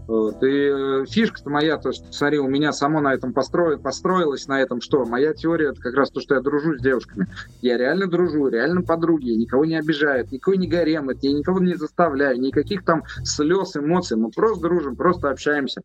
[0.06, 0.42] Вот.
[0.42, 4.60] И э, фишка-то моя, то, что, смотри, у меня само на этом построил, построилось на
[4.60, 7.26] этом, что моя теория, это как раз то, что я дружу с девушками.
[7.62, 12.40] Я реально дружу, реально подруги, никого не обижают, никого не гарем, я никого не заставляю,
[12.40, 15.82] никаких там слез, эмоций, мы просто дружим, просто общаемся.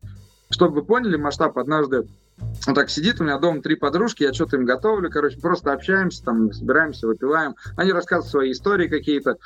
[0.50, 2.06] Чтобы вы поняли масштаб, однажды
[2.66, 6.22] он так сидит, у меня дома три подружки, я что-то им готовлю, короче, просто общаемся,
[6.24, 7.54] там, собираемся, выпиваем.
[7.76, 9.36] Они рассказывают свои истории какие-то.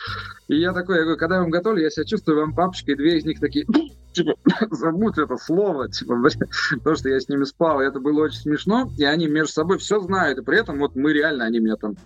[0.49, 3.19] И я такой, я говорю, когда я вам готовлю, я себя чувствую вам папочкой, две
[3.19, 3.67] из них такие,
[4.13, 4.35] типа,
[4.71, 6.17] забудь это слово, типа,
[6.79, 9.79] потому что я с ними спал, и это было очень смешно, и они между собой
[9.79, 11.97] все знают, и при этом вот мы реально, они меня там,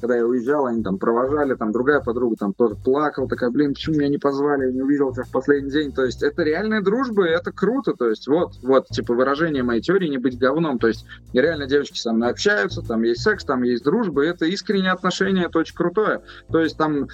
[0.00, 3.96] когда я уезжал, они там провожали, там другая подруга там тоже плакала, такая, блин, почему
[3.96, 7.26] меня не позвали, я не увидел тебя в последний день, то есть это реальная дружба,
[7.26, 10.88] и это круто, то есть вот, вот, типа, выражение моей теории не быть говном, то
[10.88, 15.46] есть реально девочки со мной общаются, там есть секс, там есть дружба, это искреннее отношение,
[15.46, 17.08] это очень крутое, то есть там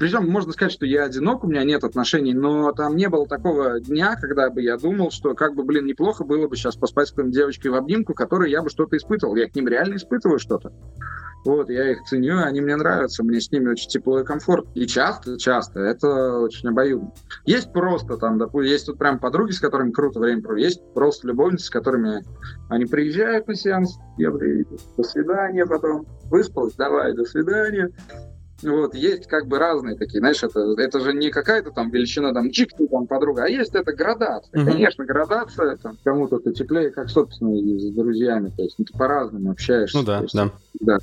[0.00, 3.80] причем можно сказать, что я одинок, у меня нет отношений, но там не было такого
[3.80, 7.10] дня, когда бы я думал, что как бы, блин, неплохо было бы сейчас поспать с
[7.10, 9.36] какой-нибудь девочкой в обнимку, которой я бы что-то испытывал.
[9.36, 10.72] Я к ним реально испытываю что-то.
[11.44, 14.66] Вот, я их ценю, они мне нравятся, мне с ними очень тепло и комфорт.
[14.74, 17.12] И часто, часто, это очень обоюдно.
[17.44, 21.28] Есть просто там, допустим, есть тут прям подруги, с которыми круто время проводить, есть просто
[21.28, 22.24] любовницы, с которыми
[22.70, 27.90] они приезжают на сеанс, я приеду, до свидания потом, выспалась, давай, до свидания.
[28.62, 32.50] Вот, есть как бы разные такие, знаешь, это, это же не какая-то там величина, там,
[32.50, 34.52] чик, ты там подруга, а есть это градация.
[34.52, 34.72] Mm-hmm.
[34.72, 38.96] Конечно, градация, там, кому-то ты теплее, как, собственно, и с друзьями, то есть ну, ты
[38.96, 39.98] по-разному общаешься.
[39.98, 40.50] Ну да, есть, да.
[40.80, 40.98] Да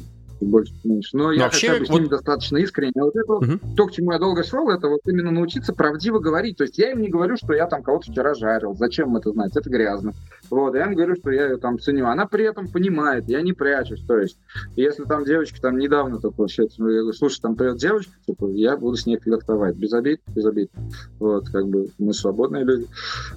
[0.45, 1.15] больше меньше.
[1.15, 2.11] Но, Но я вообще, хотя бы с ними вот...
[2.11, 2.93] достаточно искренне.
[2.95, 3.45] А вот это угу.
[3.45, 6.57] вот, то, к чему я долго шел, это вот именно научиться правдиво говорить.
[6.57, 8.75] То есть я им не говорю, что я там кого-то вчера жарил.
[8.75, 9.55] Зачем это знать?
[9.55, 10.13] Это грязно.
[10.49, 12.07] Вот, я им говорю, что я ее там ценю.
[12.07, 14.01] Она при этом понимает, я не прячусь.
[14.07, 14.37] То есть,
[14.75, 18.97] если там девочка там недавно только вообще, говорю, слушай, там придет девочка, типа, я буду
[18.97, 19.75] с ней флиртовать.
[19.75, 20.71] Без обид, без обид.
[21.19, 22.87] Вот, как бы мы свободные люди.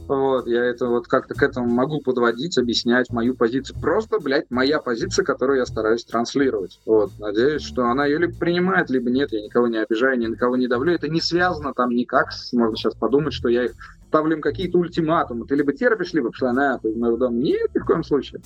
[0.07, 3.79] Вот, я это вот как-то к этому могу подводить, объяснять мою позицию.
[3.81, 6.81] Просто, блядь, моя позиция, которую я стараюсь транслировать.
[6.91, 9.31] Вот, надеюсь, что она ее либо принимает, либо нет.
[9.31, 10.93] Я никого не обижаю, ни на кого не давлю.
[10.93, 12.31] Это не связано там никак.
[12.53, 13.75] Можно сейчас подумать, что я их
[14.09, 15.47] ставлю им какие-то ультиматумы.
[15.47, 17.37] Ты либо терпишь, либо пошла на моего дома.
[17.37, 18.41] Нет, ни в коем случае.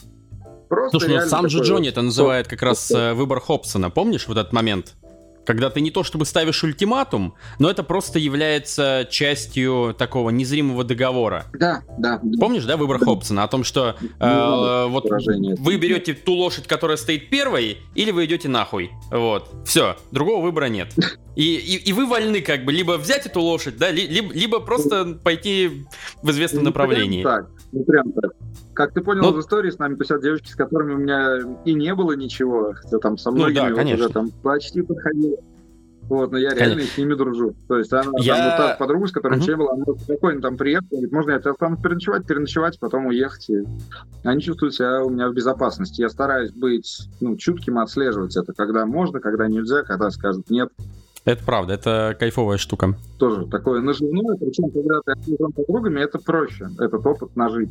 [0.69, 3.89] Просто Слушай, ну сам же Джонни это называет как раз э, выбор Хобсона.
[3.89, 4.93] Помнишь вот этот момент?
[5.45, 11.47] Когда ты не то чтобы ставишь ультиматум, но это просто является частью такого незримого договора.
[11.53, 12.21] Да, да.
[12.39, 13.07] Помнишь, да, выбор да.
[13.07, 15.05] Хобсона о том, что э, вот
[15.59, 18.91] вы берете ту лошадь, которая стоит первой, или вы идете нахуй.
[19.11, 19.51] Вот.
[19.67, 20.93] Все, другого выбора нет.
[21.37, 25.19] И, и, и вы вольны как бы либо взять эту лошадь, да, либо, либо просто
[25.23, 25.85] пойти
[26.23, 27.23] в известном не направлении.
[27.23, 28.33] Прям так, не прям так.
[28.75, 31.75] Как ты понял, ну, из истории с нами писят девочки, с которыми у меня и
[31.75, 35.37] не было ничего, хотя там со многими ну, да, вот уже там почти подходило.
[36.09, 36.93] Вот, но я реально Конечно.
[36.93, 37.55] с ними дружу.
[37.67, 38.37] То есть она я...
[38.37, 39.57] там, вот та подруга, с которой угу.
[39.57, 43.49] была, она спокойно там приехала, говорит, можно я тебя останусь переночевать, переночевать, потом уехать.
[43.49, 43.63] И
[44.23, 46.03] они чувствуют себя у меня в безопасности.
[46.03, 50.71] Я стараюсь быть ну, чутким, отслеживать это, когда можно, когда нельзя, когда скажут нет.
[51.25, 52.99] Это правда, это кайфовая штука.
[53.19, 57.71] Тоже такое наживное, причем когда ты окружен подругами, это проще, этот опыт нажить.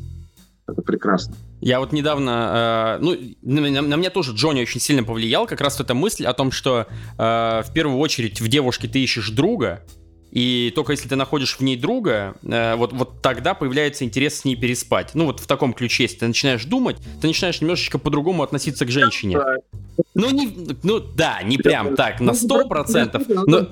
[0.68, 1.36] Это прекрасно.
[1.60, 5.80] Я вот недавно, э, ну, на, на меня тоже Джонни очень сильно повлиял, как раз
[5.80, 6.88] эта мысль о том, что
[7.18, 9.84] э, в первую очередь в девушке ты ищешь друга,
[10.34, 14.46] и только если ты находишь в ней друга, э, вот, вот тогда появляется интерес с
[14.46, 15.12] ней переспать.
[15.14, 18.90] Ну вот в таком ключе, если ты начинаешь думать, ты начинаешь немножечко по-другому относиться к
[18.90, 19.38] женщине.
[20.16, 23.24] Ну, не, ну да, не прям так, на сто процентов.
[23.28, 23.68] Но,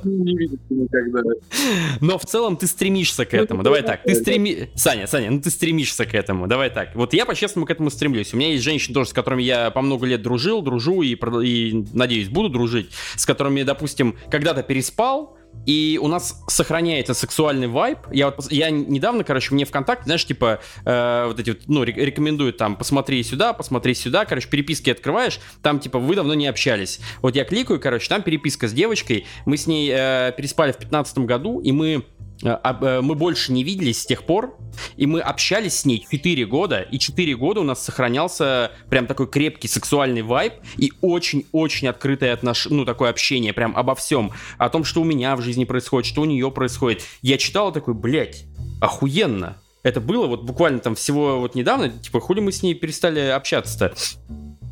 [1.99, 3.64] но в целом ты стремишься к этому.
[3.64, 4.70] Давай так, ты стреми...
[4.76, 6.45] Саня, Саня, ну ты стремишься к этому.
[6.45, 6.93] Давай так.
[6.93, 8.36] Вот я по-честному к этому стремлюсь.
[8.36, 11.86] У меня есть женщины тоже, с которыми я по много лет дружил, дружу и, и
[11.91, 17.99] надеюсь, буду дружить, с которыми, допустим, когда-то переспал, и у нас сохраняется сексуальный вайб.
[18.12, 22.58] Я вот я недавно, короче, мне ВКонтакте, знаешь, типа э, вот эти вот, ну, рекомендуют
[22.58, 26.99] там, посмотри сюда, посмотри сюда, короче, переписки открываешь, там типа вы давно не общались.
[27.22, 31.20] Вот я кликаю, короче, там переписка с девочкой, мы с ней э, переспали в 15
[31.20, 32.04] году, и мы
[32.42, 34.58] мы больше не виделись с тех пор,
[34.98, 39.28] и мы общались с ней 4 года, и 4 года у нас сохранялся прям такой
[39.28, 44.84] крепкий сексуальный вайб и очень-очень открытое отношение, ну, такое общение прям обо всем, о том,
[44.84, 47.04] что у меня в жизни происходит, что у нее происходит.
[47.22, 48.46] Я читал такой, блядь,
[48.82, 49.58] охуенно.
[49.84, 53.94] Это было вот буквально там всего вот недавно, типа, хули мы с ней перестали общаться-то.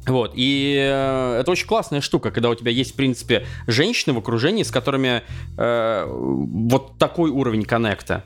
[0.10, 4.18] Вот, и э, это очень классная штука, когда у тебя есть, в принципе, женщины в
[4.18, 5.22] окружении, с которыми
[5.58, 8.24] э, вот такой уровень коннекта.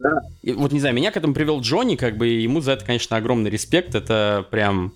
[0.00, 0.20] Да.
[0.42, 3.16] И, вот, не знаю, меня к этому привел Джонни, как бы, ему за это, конечно,
[3.16, 4.94] огромный респект, это прям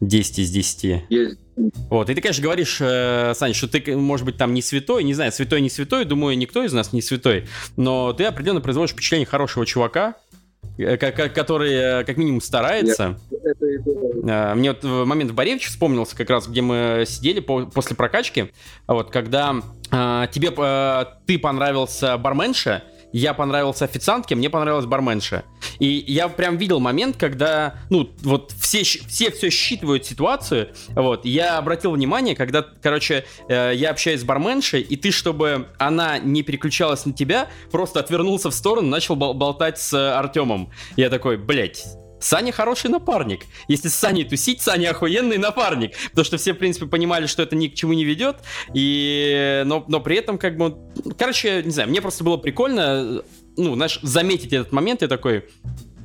[0.00, 1.04] 10 из 10.
[1.08, 1.38] Есть.
[1.88, 5.14] Вот, и ты, конечно, говоришь, э, Саня, что ты, может быть, там не святой, не
[5.14, 7.46] знаю, святой, не святой, думаю, никто из нас не святой,
[7.76, 10.16] но ты определенно производишь впечатление хорошего чувака,
[10.78, 13.18] Э, который э, как минимум старается.
[13.30, 13.52] Э,
[14.22, 18.52] мне вот момент в Боревиче вспомнился как раз, где мы сидели после прокачки,
[18.86, 19.56] вот, когда
[19.90, 20.50] тебе
[21.26, 25.44] ты понравился барменша, я понравился официантке, мне понравилась барменша.
[25.78, 31.58] И я прям видел момент, когда, ну, вот все, все все считывают ситуацию, вот, я
[31.58, 37.04] обратил внимание, когда, короче, э, я общаюсь с барменшей, и ты, чтобы она не переключалась
[37.04, 40.70] на тебя, просто отвернулся в сторону, начал бол- болтать с Артемом.
[40.96, 41.84] Я такой, блять,
[42.22, 43.46] Саня хороший напарник.
[43.68, 45.92] Если с Саней тусить, Саня охуенный напарник.
[46.10, 48.36] Потому что все, в принципе, понимали, что это ни к чему не ведет.
[48.74, 49.62] И...
[49.66, 50.76] Но, но при этом, как бы...
[51.18, 53.22] Короче, не знаю, мне просто было прикольно,
[53.56, 55.02] ну, знаешь, заметить этот момент.
[55.02, 55.44] Я такой,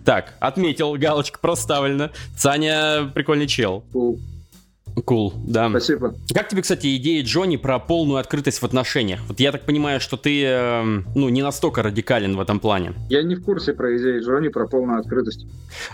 [0.06, 2.12] так, отметил, галочка проставлена.
[2.38, 3.84] Саня прикольный чел.
[5.06, 5.70] Кул, cool, да.
[5.70, 6.16] Спасибо.
[6.34, 9.20] Как тебе, кстати, идея Джонни про полную открытость в отношениях?
[9.28, 10.84] Вот я так понимаю, что ты, э,
[11.16, 12.94] ну, не настолько радикален в этом плане.
[13.10, 15.46] Я не в курсе про идею Джонни про полную открытость.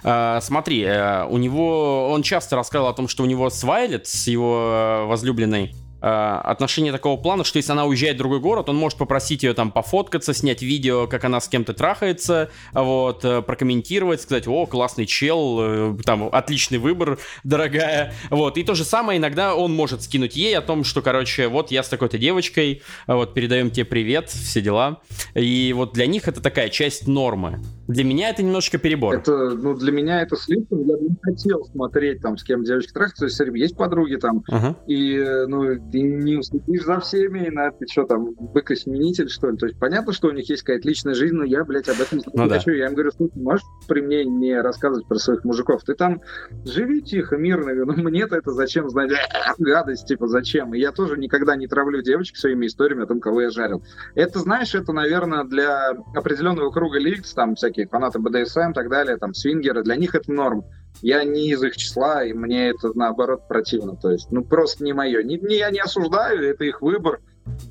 [0.04, 4.08] А, смотри, э, у него, он часто рассказывал о том, что у него с Вайлет,
[4.08, 8.68] с его э, возлюбленной, Э, отношения такого плана, что если она уезжает в другой город,
[8.68, 13.42] он может попросить ее там пофоткаться, снять видео, как она с кем-то трахается, вот, э,
[13.42, 19.18] прокомментировать, сказать, о, классный чел, э, там, отличный выбор, дорогая, вот, и то же самое
[19.18, 23.34] иногда он может скинуть ей о том, что, короче, вот я с такой-то девочкой, вот,
[23.34, 25.00] передаем тебе привет, все дела,
[25.36, 27.62] и вот для них это такая часть нормы.
[27.88, 29.16] Для меня это немножечко перебор.
[29.16, 32.94] Это, ну, для меня это слишком, я бы не хотел смотреть, там, с кем девочка
[32.94, 34.76] трахается, то есть, есть подруги там, uh-huh.
[34.88, 39.58] и, ну, ты не уследишь за всеми, на ты что там, быкосменитель, что ли?
[39.58, 42.20] То есть понятно, что у них есть какая-то личная жизнь, но я, блядь, об этом
[42.34, 42.56] ну, не да.
[42.56, 42.72] хочу.
[42.72, 45.84] Я им говорю, слушай, можешь при мне не рассказывать про своих мужиков?
[45.84, 46.22] Ты там
[46.66, 49.12] живи тихо, мирно, но мне-то это зачем знать?
[49.60, 50.74] Гадость, типа, зачем?
[50.74, 53.84] И я тоже никогда не травлю девочек своими историями о том, кого я жарил.
[54.16, 59.18] Это, знаешь, это, наверное, для определенного круга лиц, там всякие фанаты БДСМ и так далее,
[59.18, 60.66] там свингеры, для них это норм
[61.02, 63.96] я не из их числа, и мне это наоборот противно.
[63.96, 65.24] То есть, ну просто не мое.
[65.24, 67.22] Не, не, я не осуждаю, это их выбор.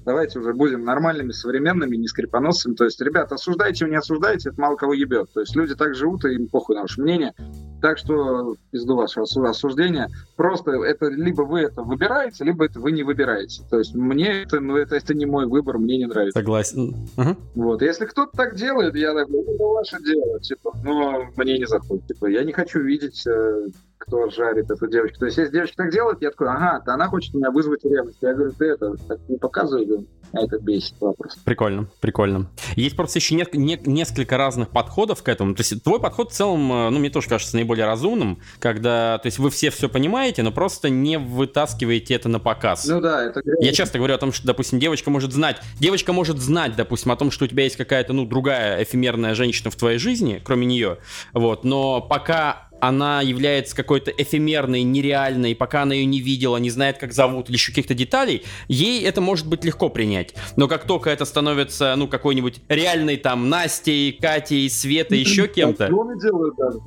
[0.05, 2.75] Давайте уже будем нормальными, современными, не скрипоносцами.
[2.75, 5.33] То есть, ребята, осуждайте, не осуждайте, это мало кого ебет.
[5.33, 7.35] То есть люди так живут, и им похуй на ваше мнение.
[7.81, 13.03] Так что, пизду вашего осуждения, просто это либо вы это выбираете, либо это вы не
[13.03, 13.63] выбираете.
[13.71, 16.39] То есть мне это, ну, это, это не мой выбор, мне не нравится.
[16.39, 16.95] Согласен.
[17.17, 17.37] Угу.
[17.57, 21.67] Вот, если кто-то так делает, я такой, ну, это ваше дело, типа, но мне не
[21.67, 22.07] заходит.
[22.07, 23.67] Типа, я не хочу видеть э,
[24.03, 25.21] кто жарит эту девочку.
[25.21, 28.19] То есть, если девочка так делает, я такой, ага, то она хочет меня вызвать ревность.
[28.21, 30.07] Я говорю, ты это так не показывай, говорю.
[30.33, 31.37] А это бесит вопрос.
[31.45, 32.49] Прикольно, прикольно.
[32.75, 35.55] Есть просто еще не, не, несколько разных подходов к этому.
[35.55, 39.27] То есть твой подход в целом, э, ну, мне тоже кажется наиболее разумным, когда, то
[39.27, 42.87] есть вы все все понимаете, но просто не вытаскиваете это на показ.
[42.87, 43.43] Ну да, это...
[43.61, 47.17] Я часто говорю о том, что, допустим, девочка может знать, девочка может знать, допустим, о
[47.17, 50.99] том, что у тебя есть какая-то, ну, другая эфемерная женщина в твоей жизни, кроме нее,
[51.35, 56.99] вот, но пока она является какой-то эфемерной, нереальной, пока она ее не видела, не знает,
[56.99, 60.35] как зовут, или еще каких-то деталей, ей это может быть легко принять.
[60.57, 65.89] Но как только это становится, ну, какой-нибудь реальной там Настей, Катей, Светой, еще кем-то...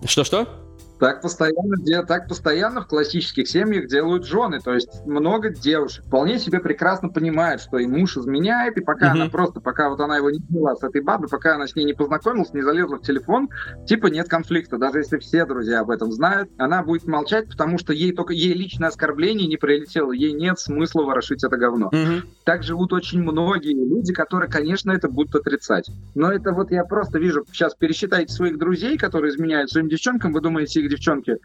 [0.06, 0.65] Что-что?
[1.00, 4.60] Так постоянно, так постоянно в классических семьях делают жены.
[4.60, 9.22] То есть много девушек вполне себе прекрасно понимают, что и муж изменяет, и пока mm-hmm.
[9.22, 11.84] она просто, пока вот она его не взяла с этой бабой, пока она с ней
[11.84, 13.50] не познакомилась, не залезла в телефон,
[13.86, 14.78] типа нет конфликта.
[14.78, 18.54] Даже если все друзья об этом знают, она будет молчать, потому что ей только ей
[18.54, 21.90] личное оскорбление не прилетело, ей нет смысла ворошить это говно.
[21.92, 22.22] Mm-hmm.
[22.46, 25.90] Так живут очень многие люди, которые, конечно, это будут отрицать.
[26.14, 30.42] Но это вот я просто вижу, сейчас пересчитайте своих друзей, которые изменяют своим девчонкам, вы
[30.42, 31.38] думаете, их девчонки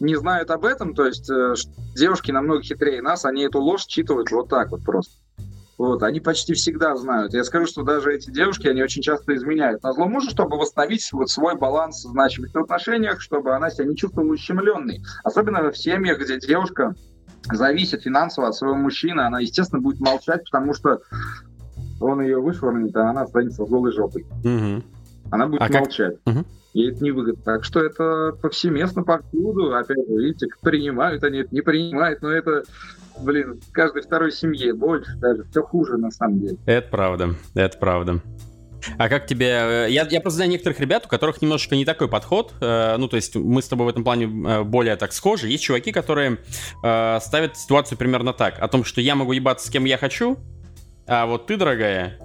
[0.00, 1.54] не знают об этом, то есть э,
[1.94, 5.14] девушки намного хитрее нас, они эту ложь считывают вот так вот просто.
[5.78, 7.34] Вот, они почти всегда знают.
[7.34, 9.82] Я скажу, что даже эти девушки, они очень часто изменяют.
[9.82, 13.96] На зло мужа, чтобы восстановить вот свой баланс значимости в отношениях, чтобы она себя не
[13.96, 15.00] чувствовала ущемленной.
[15.24, 16.94] Особенно в семьях, где девушка
[17.50, 21.00] зависит финансово от своего мужчины, она, естественно, будет молчать, потому что
[22.00, 24.24] он ее вышвырнет, а она останется голой жопой.
[24.44, 24.84] Угу.
[25.30, 26.16] Она будет а молчать.
[26.24, 26.36] Как?
[26.36, 27.42] Угу ей это невыгодно.
[27.42, 29.74] Так что это повсеместно повсюду.
[29.74, 32.64] Опять же, видите, принимают они это, не принимают, но это,
[33.20, 35.44] блин, в каждой второй семье больше даже.
[35.50, 36.56] Все хуже на самом деле.
[36.66, 38.20] Это правда, это правда.
[38.98, 39.46] А как тебе...
[39.46, 42.52] Э, я, я просто знаю некоторых ребят, у которых немножечко не такой подход.
[42.60, 45.48] Э, ну, то есть мы с тобой в этом плане э, более так схожи.
[45.48, 46.38] Есть чуваки, которые
[46.82, 48.60] э, ставят ситуацию примерно так.
[48.60, 50.36] О том, что я могу ебаться с кем я хочу,
[51.06, 52.18] а вот ты, дорогая,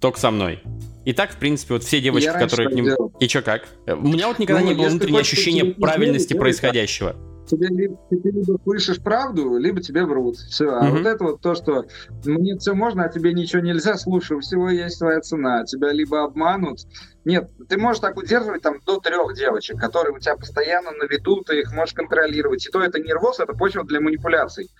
[0.00, 0.62] только со мной.
[1.04, 2.84] И так, в принципе, вот все девочки, которые к ним...
[2.86, 3.09] Делал.
[3.20, 3.68] И чё, как?
[3.86, 7.14] У меня вот никогда ну, не было внутреннего ощущения правильности происходящего.
[7.46, 10.36] Тебе либо, ты либо слышишь правду, либо тебе врут.
[10.36, 10.70] Все.
[10.70, 10.90] А mm-hmm.
[10.90, 11.84] вот это вот то, что
[12.24, 15.64] мне все можно, а тебе ничего нельзя, слушай, у всего есть своя цена.
[15.64, 16.80] Тебя либо обманут.
[17.24, 21.42] Нет, ты можешь так удерживать там до трех девочек, которые у тебя постоянно на виду,
[21.42, 22.66] ты их можешь контролировать.
[22.66, 24.70] И то это нервоз, это почва для манипуляций.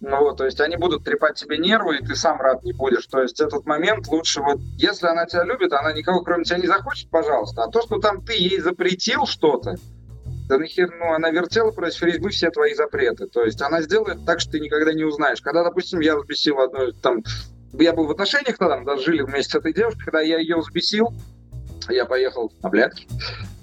[0.00, 3.06] Ну вот, то есть они будут трепать тебе нервы, и ты сам рад не будешь.
[3.06, 6.66] То есть этот момент лучше вот, если она тебя любит, она никого кроме тебя не
[6.66, 7.64] захочет, пожалуйста.
[7.64, 9.76] А то, что там ты ей запретил что-то,
[10.48, 13.26] да нахер, ну, она вертела против резьбы все твои запреты.
[13.26, 15.40] То есть она сделает так, что ты никогда не узнаешь.
[15.40, 17.22] Когда, допустим, я взбесил одну, там,
[17.72, 21.12] я был в отношениях тогда, даже жили вместе с этой девушкой, когда я ее взбесил,
[21.88, 23.08] я поехал на блядки,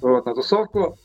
[0.02, 0.98] вот, на тусовку,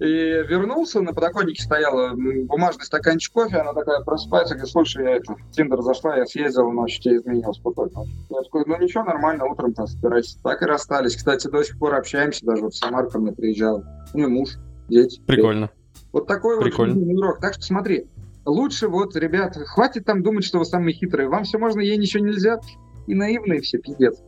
[0.00, 5.34] и вернулся, на подоконнике стоял бумажный стаканчик кофе, она такая просыпается, говорит, слушай, я это,
[5.50, 8.04] Тиндер зашла, я съездил, ночью тебе изменил, спокойно.
[8.30, 10.38] Я такой, ну ничего, нормально, утром там собирайся.
[10.42, 11.16] Так и расстались.
[11.16, 13.82] Кстати, до сих пор общаемся, даже вот Самар ко мне приезжал.
[14.14, 14.50] У нее муж,
[14.88, 15.20] дети.
[15.26, 15.70] Прикольно.
[16.12, 16.94] Вот такой Прикольно.
[16.94, 17.40] вот урок.
[17.40, 18.06] Так что смотри,
[18.44, 21.28] лучше вот, ребят, хватит там думать, что вы самые хитрые.
[21.28, 22.60] Вам все можно, ей ничего нельзя.
[23.06, 24.22] И наивные все, пиздец.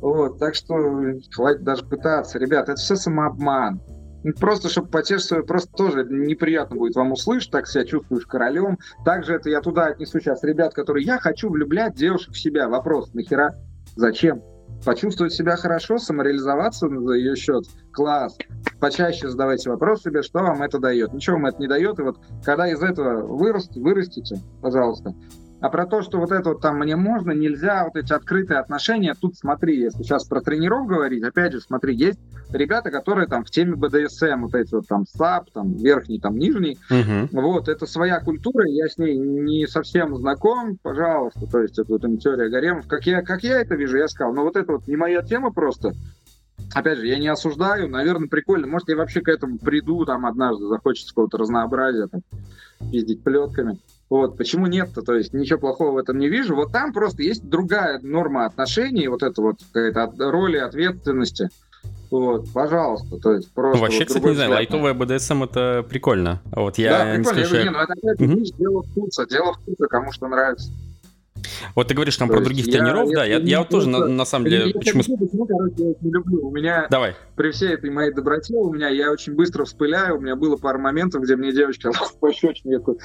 [0.00, 0.74] Вот, так что
[1.32, 2.38] хватит даже пытаться.
[2.38, 3.80] Ребят, это все самообман.
[4.32, 8.78] Просто, чтобы свою, просто тоже неприятно будет вам услышать, так себя чувствуешь королем.
[9.04, 12.68] Также это я туда отнесу сейчас ребят, которые я хочу влюблять девушек в себя.
[12.68, 13.54] Вопрос, нахера?
[13.96, 14.42] Зачем?
[14.84, 17.64] Почувствовать себя хорошо, самореализоваться за ее счет.
[17.92, 18.36] Класс.
[18.80, 21.12] Почаще задавайте вопрос себе, что вам это дает.
[21.12, 21.98] Ничего вам это не дает.
[21.98, 25.14] И вот когда из этого вырастете, вырастите, пожалуйста,
[25.64, 29.14] а про то, что вот это вот там мне можно, нельзя, вот эти открытые отношения,
[29.18, 32.18] тут смотри, если сейчас про тренеров говорить, опять же, смотри, есть
[32.50, 36.76] ребята, которые там в теме БДСМ, вот эти вот там саб, там верхний, там нижний,
[36.90, 37.30] uh-huh.
[37.32, 42.04] вот, это своя культура, я с ней не совсем знаком, пожалуйста, то есть это вот
[42.04, 44.86] им теория гаремов, как я, как я это вижу, я сказал, но вот это вот
[44.86, 45.94] не моя тема просто,
[46.72, 48.66] Опять же, я не осуждаю, наверное, прикольно.
[48.66, 52.22] Может, я вообще к этому приду, там, однажды захочется какого-то разнообразия, там,
[52.80, 53.78] ездить плетками.
[54.14, 55.02] Вот, почему нет-то?
[55.02, 56.54] То есть ничего плохого в этом не вижу.
[56.54, 61.48] Вот там просто есть другая норма отношений, вот это вот какая-то роли, ответственности.
[62.12, 63.76] Вот, пожалуйста, то есть просто...
[63.76, 66.40] Ну, вообще, вот кстати, не знаю, лайтовая БДСМ это прикольно.
[66.52, 68.44] Вот я да, прикольно, не, скажу, не, ну это опять угу.
[68.56, 70.70] дело вкуса, дело вкуса, кому что нравится.
[71.74, 73.68] Вот ты говоришь там То про других я, тренеров, я, да, я, я, я вот
[73.68, 74.68] тоже на, на самом деле...
[74.68, 75.02] Я, почему...
[75.06, 76.46] Я, почему, короче, я не люблю.
[76.46, 77.16] У меня Давай.
[77.36, 80.78] при всей этой моей доброте, у меня я очень быстро вспыляю, у меня было пару
[80.78, 81.90] моментов, где мне девочка
[82.20, 82.96] пощечина, я такой...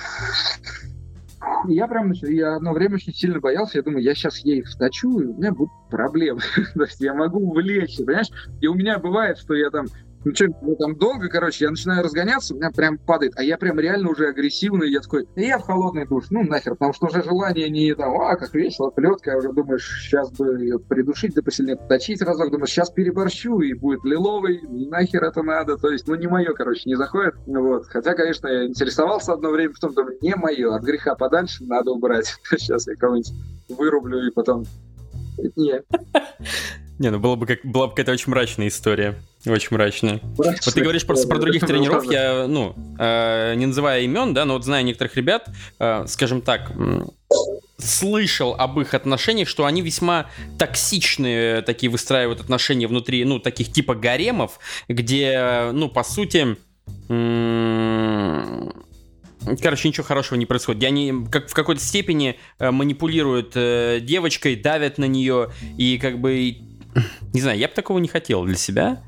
[1.67, 5.25] Я прям я одно время очень сильно боялся, я думаю, я сейчас ей встачу, и
[5.25, 6.41] у меня будут проблемы.
[6.75, 8.29] То есть я могу увлечься, понимаешь?
[8.61, 9.87] И у меня бывает, что я там
[10.25, 13.57] ну что, ну, там долго, короче, я начинаю разгоняться, у меня прям падает, а я
[13.57, 17.23] прям реально уже агрессивный, я такой, я в холодный душ, ну нахер, потому что уже
[17.23, 21.77] желание не там, а, как весело, плетка, уже думаешь, сейчас бы ее придушить, да посильнее
[21.77, 26.27] поточить разок, думаешь, сейчас переборщу, и будет лиловый, нахер это надо, то есть, ну не
[26.27, 30.75] мое, короче, не заходит, вот, хотя, конечно, я интересовался одно время, потом думаю, не мое,
[30.75, 33.31] от греха подальше надо убрать, сейчас я кого-нибудь
[33.69, 34.65] вырублю и потом
[35.55, 35.85] нет.
[36.99, 39.15] Не, ну было бы как была бы какая-то очень мрачная история.
[39.47, 40.19] Очень мрачная.
[40.37, 44.43] мрачная вот ты говоришь просто про других тренеров, я, ну, э, не называя имен, да,
[44.43, 45.47] но вот знаю некоторых ребят,
[45.79, 46.73] э, скажем так,
[47.77, 53.95] слышал об их отношениях, что они весьма токсичные такие выстраивают отношения внутри, ну, таких типа
[53.95, 56.57] гаремов, где, ну, по сути,
[59.61, 60.83] Короче, ничего хорошего не происходит.
[60.83, 66.57] Они как в какой-то степени э, манипулируют э, девочкой, давят на нее и как бы
[67.33, 69.01] не знаю, я бы такого не хотел для себя.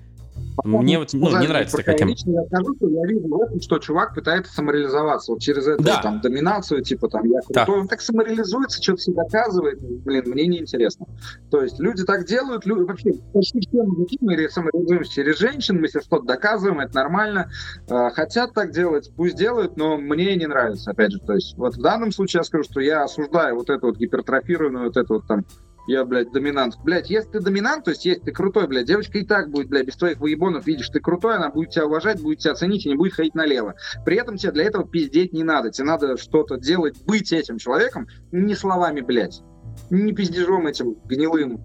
[0.64, 2.12] Мне вот ну, не нравится такая тема.
[2.12, 5.32] Я скажу, что я вижу в этом, что чувак пытается самореализоваться.
[5.32, 6.02] Вот через эту да.
[6.02, 7.72] там, доминацию, типа там, я крутой, да.
[7.82, 9.80] он так самореализуется, что-то себе доказывает.
[10.04, 11.08] Блин, мне неинтересно.
[11.50, 15.88] То есть люди так делают, люди, вообще почти все мужики мы самореализуемся через женщин, мы
[15.88, 17.50] себе что-то доказываем, это нормально.
[17.90, 21.20] Э, хотят так делать, пусть делают, но мне не нравится, опять же.
[21.20, 24.86] То есть вот в данном случае я скажу, что я осуждаю вот эту вот гипертрофированную,
[24.86, 25.46] вот эту вот там
[25.88, 26.78] я, блядь, доминант.
[26.84, 29.88] Блядь, если ты доминант, то есть если ты крутой, блядь, девочка и так будет, блядь,
[29.88, 32.96] без твоих выебонов, видишь, ты крутой, она будет тебя уважать, будет тебя ценить и не
[32.96, 33.76] будет ходить налево.
[34.06, 35.72] При этом тебе для этого пиздеть не надо.
[35.72, 39.42] Тебе надо что-то делать, быть этим человеком, не словами, блядь.
[39.90, 41.62] Не пиздежом этим гнилым.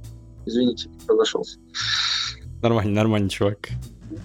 [0.47, 1.59] Извините, разошелся.
[2.63, 3.69] Нормально, нормально, чувак.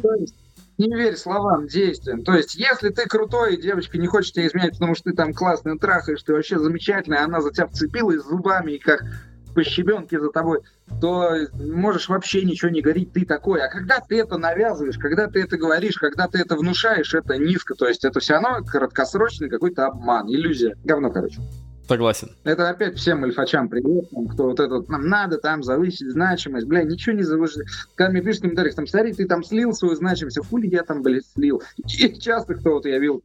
[0.02, 0.36] То есть,
[0.78, 2.24] не верь словам, действиям.
[2.24, 5.34] То есть, если ты крутой, и девочка не хочет тебя изменять, потому что ты там
[5.34, 9.04] классный трахаешь, ты вообще замечательный, она за тебя вцепилась зубами, и как
[9.54, 10.60] по щебенке за тобой,
[11.00, 13.62] то можешь вообще ничего не говорить, ты такой.
[13.62, 17.76] А когда ты это навязываешь, когда ты это говоришь, когда ты это внушаешь, это низко.
[17.76, 20.76] То есть это все равно краткосрочный какой-то обман, иллюзия.
[20.84, 21.40] Говно, короче.
[21.88, 22.30] Согласен.
[22.46, 26.66] Это опять всем альфачам привет, там, кто вот это вот, нам надо там завысить значимость,
[26.66, 27.64] бля, ничего не завышить.
[27.96, 30.84] Когда мне пишут в комментариях, там, смотри, ты там слил свою значимость, а хули я
[30.84, 31.62] там, блядь, слил.
[31.86, 33.24] И часто кто вот я видел,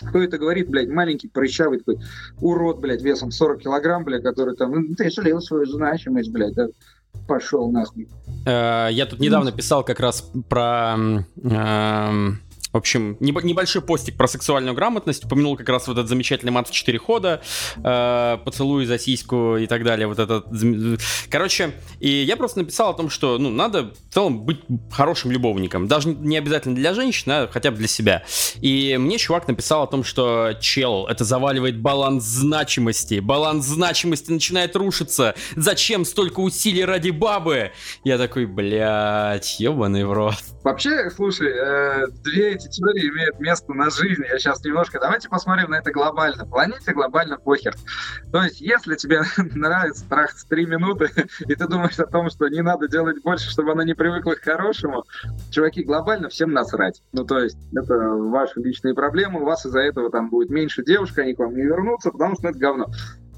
[0.00, 1.98] кто это говорит, блядь, маленький, прыщавый такой
[2.40, 6.68] урод, блядь, весом 40 килограмм, блядь, который там, ну, ты слил свою значимость, блядь, да,
[7.26, 8.08] пошел нахуй.
[8.46, 10.96] Э, я тут недавно писал как раз про
[11.42, 12.40] эм,
[12.76, 15.24] в общем, небольшой постик про сексуальную грамотность.
[15.24, 17.40] Упомянул как раз вот этот замечательный мат в 4 хода,
[17.82, 20.06] э, поцелуй за сиську и так далее.
[20.06, 20.46] Вот этот...
[21.30, 24.60] Короче, и я просто написал о том, что, ну, надо в целом быть
[24.90, 25.88] хорошим любовником.
[25.88, 28.24] Даже не обязательно для женщин, а хотя бы для себя.
[28.60, 33.20] И мне чувак написал о том, что, чел, это заваливает баланс значимости.
[33.20, 35.34] Баланс значимости начинает рушиться.
[35.56, 37.72] Зачем столько усилий ради бабы?
[38.04, 40.34] Я такой, блядь, ебаный в рот.
[40.62, 44.26] Вообще, слушай, э, две эти эти теории имеют место на жизни.
[44.30, 44.98] Я сейчас немножко...
[45.00, 46.44] Давайте посмотрим на это глобально.
[46.46, 47.74] Планете глобально похер.
[48.32, 49.22] То есть, если тебе
[49.54, 51.10] нравится трахаться три минуты,
[51.40, 54.42] и ты думаешь о том, что не надо делать больше, чтобы она не привыкла к
[54.42, 55.04] хорошему,
[55.50, 57.02] чуваки, глобально всем насрать.
[57.12, 61.18] Ну, то есть, это ваши личные проблемы, у вас из-за этого там будет меньше девушек,
[61.18, 62.86] они к вам не вернутся, потому что это говно.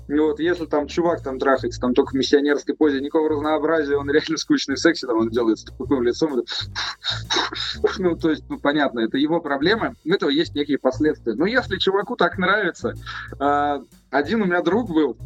[0.09, 4.11] И вот если там чувак там трахается, там только в миссионерской позе, никакого разнообразия, он
[4.11, 6.43] реально скучный в сексе, там он делает с таким лицом,
[7.99, 11.35] ну, то есть, ну, понятно, это его проблемы, у этого есть некие последствия.
[11.35, 12.95] Но если чуваку так нравится,
[13.39, 15.17] а, один у меня друг был,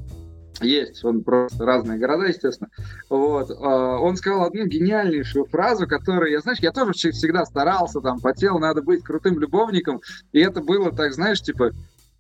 [0.61, 2.71] есть, он просто разные города, естественно.
[3.09, 3.51] Вот.
[3.51, 8.59] А, он сказал одну гениальнейшую фразу, которую, я, знаешь, я тоже всегда старался, там, потел,
[8.59, 10.01] надо быть крутым любовником,
[10.33, 11.73] и это было так, знаешь, типа,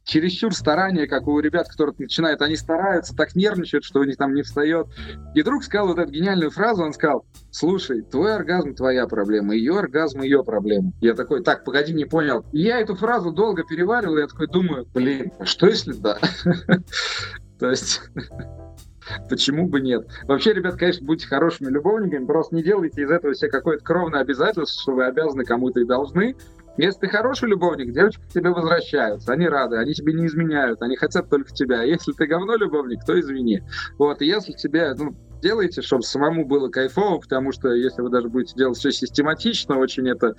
[0.05, 4.35] чересчур старания, как у ребят, которые начинают, они стараются, так нервничают, что у них там
[4.35, 4.89] не встает.
[5.35, 9.79] И друг сказал вот эту гениальную фразу, он сказал, слушай, твой оргазм твоя проблема, ее
[9.79, 10.93] оргазм ее проблема.
[11.01, 12.45] Я такой, так, погоди, не понял.
[12.53, 16.19] И я эту фразу долго переваривал, я такой думаю, блин, а что если да?
[17.59, 18.01] То есть...
[19.29, 20.07] Почему бы нет?
[20.25, 24.83] Вообще, ребят, конечно, будьте хорошими любовниками, просто не делайте из этого себе какое-то кровное обязательство,
[24.83, 26.37] что вы обязаны кому-то и должны.
[26.77, 30.97] Если ты хороший любовник, девочки к тебе возвращаются, они рады, они тебе не изменяют, они
[30.97, 31.81] хотят только тебя.
[31.81, 33.63] А если ты говно любовник, то извини.
[33.99, 38.29] Вот, и если тебе, ну, делайте, чтобы самому было кайфово, потому что если вы даже
[38.29, 40.35] будете делать все систематично, очень это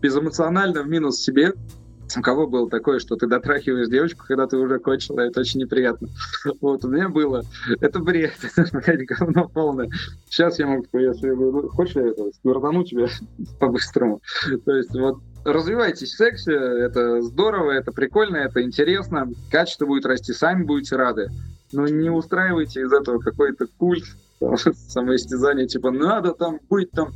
[0.00, 1.52] безэмоционально, в минус себе,
[2.16, 6.08] у кого было такое, что ты дотрахиваешь девочку, когда ты уже кончила, это очень неприятно.
[6.60, 7.42] Вот, у меня было.
[7.80, 9.88] Это бред, это говно полное.
[10.26, 11.30] Сейчас я могу, если
[11.68, 12.30] хочешь, я это,
[12.84, 13.06] тебя
[13.60, 14.20] по-быстрому.
[14.64, 20.32] То есть вот развивайтесь в сексе, это здорово, это прикольно, это интересно, качество будет расти,
[20.32, 21.28] сами будете рады.
[21.72, 24.04] Но не устраивайте из этого какой-то культ,
[24.88, 27.12] самоистязание, типа, надо там быть там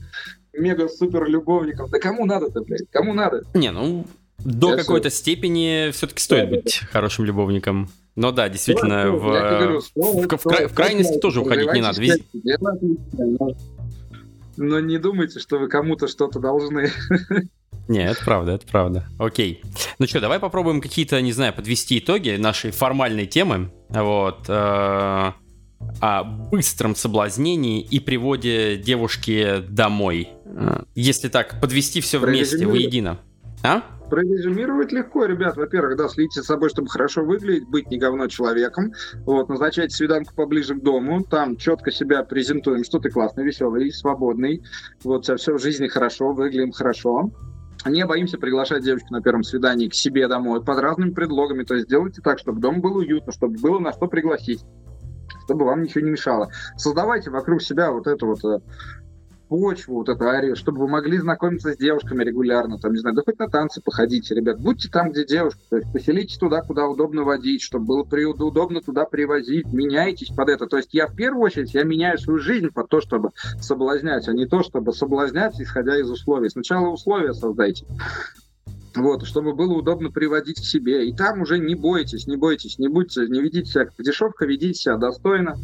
[0.52, 1.88] мега-супер любовником.
[1.90, 2.88] Да кому надо-то, блядь?
[2.90, 3.42] Кому надо?
[3.54, 4.06] Не, ну,
[4.38, 6.86] до какой-то степени все-таки стоит да, быть да.
[6.88, 7.88] хорошим любовником.
[8.14, 12.00] Но да, действительно, ну, в, говорю, в, в, в, в крайности тоже уходить не надо.
[12.00, 12.24] Везде.
[14.56, 16.90] Но не думайте, что вы кому-то что-то должны.
[17.88, 19.04] Не, это правда, это правда.
[19.18, 19.62] Окей.
[19.98, 23.70] Ну что, давай попробуем какие-то, не знаю, подвести итоги нашей формальной темы.
[23.90, 24.46] Вот.
[24.48, 25.32] Э,
[26.00, 30.30] о быстром соблазнении и приводе девушки домой.
[30.94, 33.18] Если так, подвести все вместе, воедино.
[33.62, 33.82] А?
[34.08, 35.56] Прорезюмировать легко, ребят.
[35.56, 38.92] Во-первых, да, следите за собой, чтобы хорошо выглядеть, быть не говно человеком.
[39.24, 44.62] Вот, назначайте свиданку поближе к дому, там четко себя презентуем, что ты классный, веселый, свободный.
[45.02, 47.30] Вот, у тебя все в жизни хорошо, выглядим хорошо
[47.84, 51.64] не боимся приглашать девочку на первом свидании к себе домой под разными предлогами.
[51.64, 54.64] То есть делайте так, чтобы дом был уютно, чтобы было на что пригласить,
[55.44, 56.50] чтобы вам ничего не мешало.
[56.76, 58.60] Создавайте вокруг себя вот эту вот э,
[59.48, 63.38] почву, вот это, чтобы вы могли знакомиться с девушками регулярно, там, не знаю, да хоть
[63.38, 67.62] на танцы походите, ребят, будьте там, где девушка, то есть поселитесь туда, куда удобно водить,
[67.62, 71.74] чтобы было при, удобно туда привозить, меняйтесь под это, то есть я в первую очередь,
[71.74, 73.30] я меняю свою жизнь под то, чтобы
[73.60, 76.50] соблазнять, а не то, чтобы соблазнять, исходя из условий.
[76.50, 77.86] Сначала условия создайте,
[78.94, 81.08] вот, чтобы было удобно приводить к себе.
[81.08, 84.74] И там уже не бойтесь, не бойтесь, не будьте, не ведите себя как дешевка, ведите
[84.74, 85.56] себя достойно,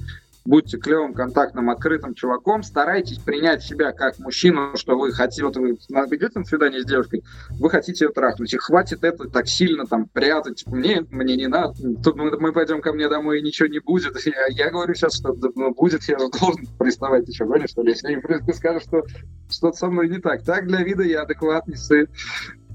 [0.45, 5.73] будьте клевым, контактным, открытым чуваком, старайтесь принять себя как мужчину, что вы хотите, вот вы
[5.73, 10.07] идете на свидание с девушкой, вы хотите ее трахнуть, и хватит это так сильно там
[10.07, 13.69] прятать, типа, мне, мне не надо, тут мы, мы пойдем ко мне домой, и ничего
[13.69, 14.17] не будет.
[14.27, 17.91] Я, я говорю сейчас, что ну, будет, я же должен приставать, что, гонишь, что ли?
[17.91, 18.15] Если
[18.47, 19.05] ты скажешь, что
[19.51, 20.43] что-то со мной не так.
[20.43, 22.09] Так, для вида я адекватный сын.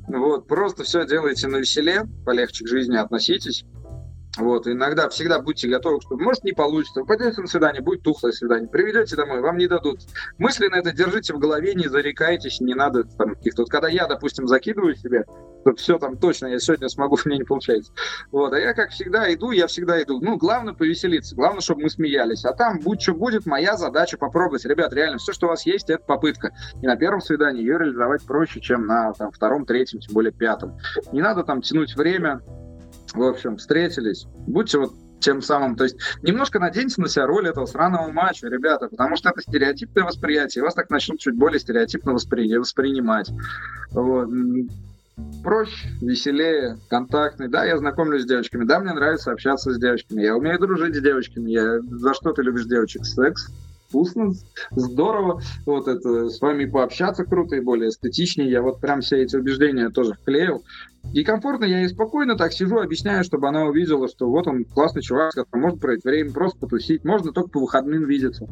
[0.07, 3.65] Вот, просто все делайте на веселе, полегче к жизни относитесь.
[4.38, 7.04] Вот, иногда, всегда будьте готовы, что может не получится.
[7.04, 8.70] Пойдете на свидание, будет тухлое свидание.
[8.70, 10.02] Приведете домой, вам не дадут.
[10.38, 13.64] Мысленно это держите в голове, не зарекайтесь, не надо там каких-то...
[13.64, 15.26] Вот когда я, допустим, закидываю себе,
[15.66, 17.92] то все там точно, я сегодня смогу, мне не получается.
[18.32, 20.20] Вот, а я, как всегда, иду, я всегда иду.
[20.22, 22.46] Ну, главное повеселиться, главное, чтобы мы смеялись.
[22.46, 24.66] А там, будь что будет, моя задача попробовать.
[24.66, 26.54] Ребят, реально, все, что у вас есть, это попытка.
[26.82, 30.78] И на первом свидании ее реализовать проще, чем на там, втором, третьем, тем более пятом.
[31.12, 32.42] Не надо там тянуть время,
[33.14, 34.26] в общем, встретились.
[34.47, 38.88] Будьте вот тем самым, то есть немножко наденьте на себя роль этого сраного матча, ребята,
[38.88, 42.55] потому что это стереотипное восприятие, и вас так начнут чуть более стереотипно воспри...
[42.55, 43.32] воспринимать.
[43.91, 44.30] Вот.
[45.43, 47.47] Проще, веселее, контактный.
[47.47, 48.66] Да, я знакомлюсь с девочками.
[48.66, 50.22] Да, мне нравится общаться с девочками.
[50.22, 51.49] Я умею дружить с девочками.
[51.49, 51.80] Я...
[51.82, 53.03] За что ты любишь девочек?
[53.03, 53.51] Секс?
[53.88, 54.34] Вкусно,
[54.72, 58.50] здорово, вот это с вами пообщаться круто и более эстетичнее.
[58.50, 60.64] Я вот прям все эти убеждения тоже вклеил.
[61.14, 65.02] И комфортно я и спокойно так сижу, объясняю, чтобы она увидела, что вот он классный
[65.02, 68.48] чувак, с которым можно проводить время, просто потусить, можно только по выходным видеться.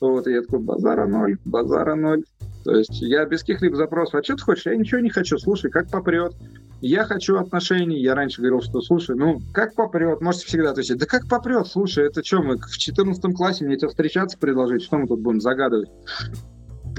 [0.00, 2.24] Вот, и я такой, базара ноль, базара ноль.
[2.64, 4.66] То есть я без каких-либо запросов, а что ты хочешь?
[4.66, 6.34] Я ничего не хочу, слушай, как попрет.
[6.80, 8.00] Я хочу отношений.
[8.00, 10.98] Я раньше говорил, что слушай, ну, как попрет, можете всегда отвечать.
[10.98, 14.96] Да как попрет, слушай, это что, мы в 14 классе мне тебя встречаться предложить, что
[14.98, 15.90] мы тут будем загадывать?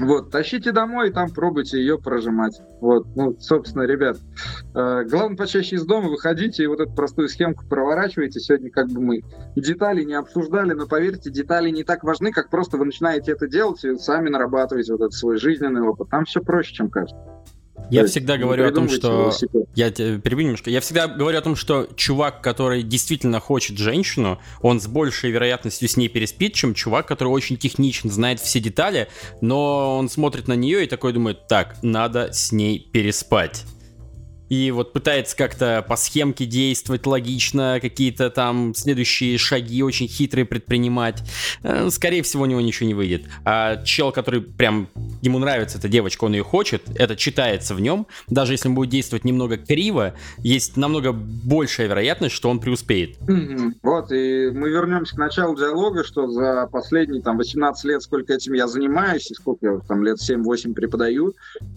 [0.00, 2.60] Вот, тащите домой и там пробуйте ее прожимать.
[2.80, 4.16] Вот, ну, собственно, ребят,
[4.74, 8.40] э, главное почаще из дома выходите и вот эту простую схемку проворачивайте.
[8.40, 9.22] Сегодня как бы мы
[9.54, 13.84] детали не обсуждали, но поверьте, детали не так важны, как просто вы начинаете это делать
[13.84, 16.08] и сами нарабатываете вот этот свой жизненный опыт.
[16.08, 17.22] Там все проще, чем кажется.
[17.92, 19.32] Я всегда говорю о том, что...
[19.74, 20.70] Я перебью немножко.
[20.70, 25.88] Я всегда говорю о том, что чувак, который действительно хочет женщину, он с большей вероятностью
[25.88, 29.08] с ней переспит, чем чувак, который очень техничен, знает все детали,
[29.40, 33.64] но он смотрит на нее и такой думает, так, надо с ней переспать
[34.52, 41.22] и вот пытается как-то по схемке действовать логично, какие-то там следующие шаги очень хитрые предпринимать,
[41.62, 43.24] э, скорее всего, у него ничего не выйдет.
[43.46, 44.88] А чел, который прям
[45.22, 48.90] ему нравится эта девочка, он ее хочет, это читается в нем, даже если он будет
[48.90, 53.16] действовать немного криво, есть намного большая вероятность, что он преуспеет.
[53.82, 58.52] Вот, и мы вернемся к началу диалога, что за последние там 18 лет, сколько этим
[58.52, 61.32] я занимаюсь, и сколько я там лет 7-8 преподаю,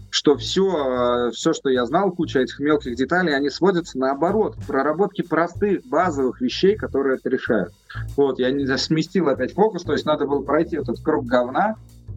[0.09, 5.23] что все, все, что я знал, куча этих мелких деталей, они сводятся наоборот, к проработке
[5.23, 7.73] простых, базовых вещей, которые это решают.
[8.17, 11.75] Вот, я не сместил опять фокус, то есть надо было пройти этот круг говна,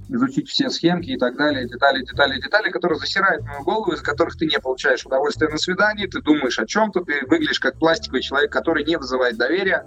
[0.08, 4.36] изучить все схемки и так далее, детали, детали, детали, которые засирают мою голову, из которых
[4.36, 8.50] ты не получаешь удовольствия на свидании, ты думаешь о чем-то, ты выглядишь как пластиковый человек,
[8.50, 9.86] который не вызывает доверия,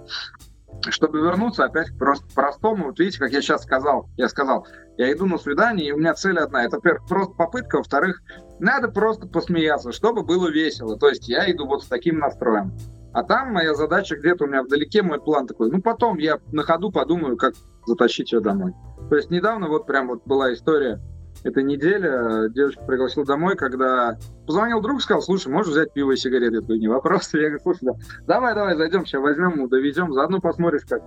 [0.90, 4.66] чтобы вернуться опять к просто простому, вот видите, как я сейчас сказал, я сказал,
[4.98, 8.22] я иду на свидание, и у меня цель одна, это, во-первых, просто попытка, во-вторых,
[8.58, 12.72] надо просто посмеяться, чтобы было весело, то есть я иду вот с таким настроем.
[13.12, 16.62] А там моя задача где-то у меня вдалеке, мой план такой, ну потом я на
[16.62, 17.54] ходу подумаю, как
[17.86, 18.72] затащить ее домой.
[19.10, 20.98] То есть недавно вот прям вот была история,
[21.44, 24.16] эта неделя девочка пригласила домой, когда
[24.46, 26.62] позвонил друг, сказал, слушай, можешь взять пиво и сигареты?
[26.68, 27.30] Я не вопрос.
[27.34, 27.92] Я говорю, слушай, да,
[28.26, 31.02] давай, давай, зайдем, сейчас возьмем, довезем, заодно посмотришь, как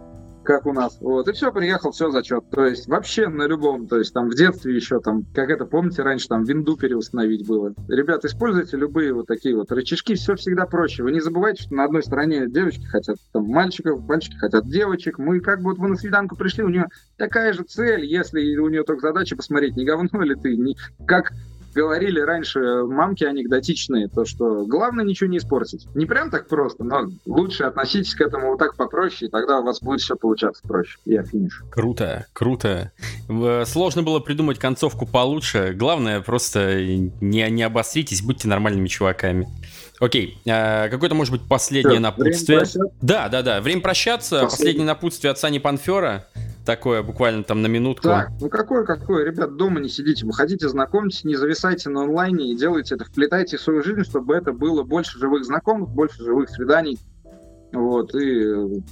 [0.46, 0.98] как у нас.
[1.02, 2.50] Вот, и все, приехал, все зачет.
[2.50, 6.04] То есть вообще на любом, то есть там в детстве еще там, как это, помните,
[6.04, 7.74] раньше там винду переустановить было.
[7.90, 11.04] Ребят, используйте любые вот такие вот рычажки, все всегда проще.
[11.04, 15.18] Вы не забывайте, что на одной стороне девочки хотят там мальчиков, мальчики хотят девочек.
[15.18, 18.70] Мы как бы вот вы на свиданку пришли, у нее такая же цель, если у
[18.70, 21.32] нее только задача посмотреть, не говно ли ты, не, как
[21.76, 25.86] говорили раньше мамки анекдотичные, то что главное ничего не испортить.
[25.94, 29.64] Не прям так просто, но лучше относитесь к этому вот так попроще, и тогда у
[29.64, 30.98] вас будет все получаться проще.
[31.06, 31.62] Я финиш.
[31.70, 32.92] Круто, круто.
[33.66, 35.74] Сложно было придумать концовку получше.
[35.76, 39.48] Главное, просто не, не обосритесь, будьте нормальными чуваками.
[40.00, 42.64] Окей, а, какое-то, может быть, последнее Все, напутствие.
[43.02, 43.62] Да, да, да.
[43.62, 44.42] Время прощаться.
[44.42, 46.28] Последнее, последнее напутствие от Сани Панфера
[46.66, 48.08] такое буквально там на минутку.
[48.08, 52.58] Так, ну какое, какое, ребят, дома не сидите, выходите, знакомьтесь, не зависайте на онлайне и
[52.58, 56.98] делайте это, вплетайте в свою жизнь, чтобы это было больше живых знакомых, больше живых свиданий,
[57.72, 58.84] вот, и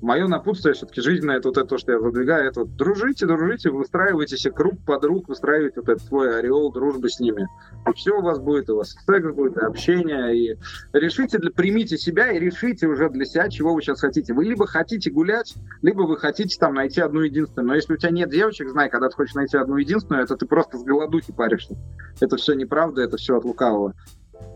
[0.00, 3.70] мое напутствие все-таки жизненное, это вот это то, что я задвигаю, это вот дружите, дружите,
[3.70, 7.46] выстраивайте себе круг подруг, выстраивайте вот этот свой ореол дружбы с ними.
[7.88, 10.58] И все у вас будет, у вас секс будет, и общение, и
[10.92, 14.32] решите, для, примите себя и решите уже для себя, чего вы сейчас хотите.
[14.32, 17.68] Вы либо хотите гулять, либо вы хотите там найти одну единственную.
[17.68, 20.46] Но если у тебя нет девочек, знай, когда ты хочешь найти одну единственную, это ты
[20.46, 21.76] просто с голодухи паришься.
[22.20, 23.94] Это все неправда, это все от лукавого.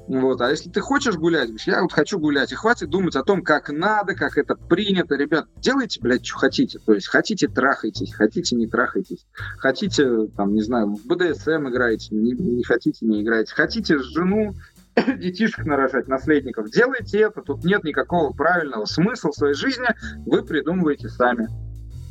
[0.06, 0.40] Вот.
[0.40, 3.70] А если ты хочешь гулять, я вот хочу гулять, и хватит думать о том, как
[3.70, 5.14] надо, как это принято.
[5.14, 6.78] Ребят, делайте, блядь, что хотите.
[6.78, 9.26] То есть хотите, трахайтесь, хотите, не трахайтесь.
[9.58, 13.54] Хотите, там, не знаю, в БДСМ играете, не, не хотите, не играете.
[13.54, 14.54] Хотите жену,
[15.16, 16.70] детишек нарожать, наследников.
[16.70, 19.86] Делайте это, тут нет никакого правильного смысла в своей жизни,
[20.26, 21.48] вы придумываете сами.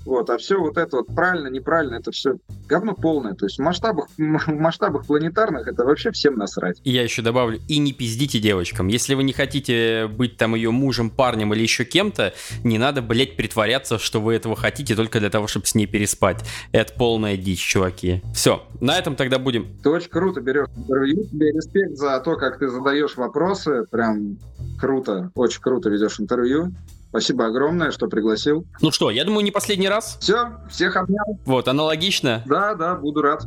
[0.06, 3.34] Вот, а все вот это вот правильно, неправильно, это все говно полное.
[3.34, 6.80] То есть в масштабах, в масштабах планетарных это вообще всем насрать.
[6.84, 8.88] И я еще добавлю, и не пиздите девочкам.
[8.88, 13.36] Если вы не хотите быть там ее мужем, парнем или еще кем-то, не надо, блять,
[13.36, 16.44] притворяться, что вы этого хотите только для того, чтобы с ней переспать.
[16.72, 18.22] Это полная дичь, чуваки.
[18.34, 19.78] Все, на этом тогда будем.
[19.82, 24.38] Ты очень круто берешь интервью, тебе респект за то, как ты задаешь вопросы, прям
[24.80, 26.74] круто, очень круто ведешь интервью.
[27.14, 28.66] Спасибо огромное, что пригласил.
[28.82, 30.18] Ну что, я думаю, не последний раз.
[30.20, 31.40] Все, всех обнял.
[31.46, 32.42] Вот, аналогично.
[32.48, 33.46] Да, да, буду рад.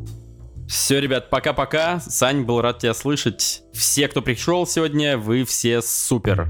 [0.68, 1.98] Все, ребят, пока-пока.
[1.98, 3.64] Сань, был рад тебя слышать.
[3.72, 6.46] Все, кто пришел сегодня, вы все супер.